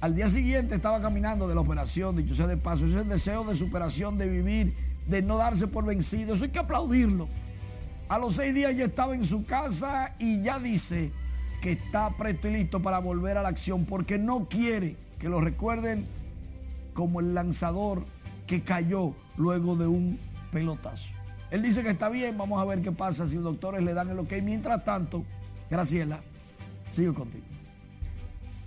al 0.00 0.14
día 0.16 0.28
siguiente 0.28 0.74
estaba 0.74 1.00
caminando 1.00 1.46
de 1.46 1.54
la 1.54 1.60
operación, 1.60 2.16
dicho 2.16 2.34
sea 2.34 2.48
de 2.48 2.56
paso, 2.56 2.86
ese 2.86 2.96
es 2.96 3.02
el 3.02 3.08
deseo 3.08 3.44
de 3.44 3.54
superación, 3.54 4.18
de 4.18 4.28
vivir, 4.28 4.74
de 5.06 5.22
no 5.22 5.36
darse 5.36 5.68
por 5.68 5.84
vencido. 5.84 6.34
Eso 6.34 6.44
hay 6.44 6.50
que 6.50 6.58
aplaudirlo. 6.58 7.28
A 8.08 8.18
los 8.18 8.34
seis 8.34 8.52
días 8.52 8.76
ya 8.76 8.86
estaba 8.86 9.14
en 9.14 9.24
su 9.24 9.44
casa 9.46 10.14
y 10.18 10.42
ya 10.42 10.58
dice 10.58 11.12
que 11.62 11.72
está 11.72 12.10
presto 12.16 12.48
y 12.48 12.52
listo 12.54 12.82
para 12.82 12.98
volver 12.98 13.38
a 13.38 13.42
la 13.42 13.48
acción 13.48 13.86
porque 13.86 14.18
no 14.18 14.48
quiere 14.48 14.96
que 15.18 15.28
lo 15.28 15.40
recuerden 15.40 16.04
como 16.92 17.20
el 17.20 17.34
lanzador 17.34 18.04
que 18.48 18.62
cayó 18.62 19.14
luego 19.36 19.76
de 19.76 19.86
un 19.86 20.18
pelotazo. 20.50 21.14
Él 21.52 21.62
dice 21.62 21.84
que 21.84 21.90
está 21.90 22.08
bien, 22.08 22.36
vamos 22.36 22.60
a 22.60 22.64
ver 22.64 22.82
qué 22.82 22.90
pasa 22.90 23.28
si 23.28 23.36
los 23.36 23.44
doctores 23.44 23.82
le 23.82 23.94
dan 23.94 24.10
el 24.10 24.18
ok. 24.18 24.32
Mientras 24.42 24.84
tanto, 24.84 25.24
Graciela, 25.70 26.20
sigo 26.90 27.14
contigo. 27.14 27.44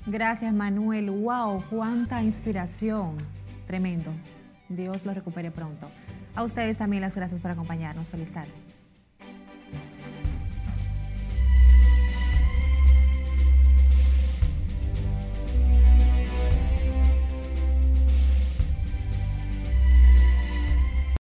Gracias 0.08 0.54
Manuel. 0.54 1.12
Wow, 1.12 1.64
cuánta 1.70 2.24
inspiración. 2.24 3.18
Tremendo. 3.68 4.12
Dios 4.70 5.06
lo 5.06 5.14
recupere 5.14 5.52
pronto. 5.52 5.90
A 6.34 6.44
ustedes 6.44 6.78
también 6.78 7.02
las 7.02 7.14
gracias 7.14 7.42
por 7.42 7.52
acompañarnos. 7.52 8.10
Feliz 8.10 8.32
tarde. 8.32 8.65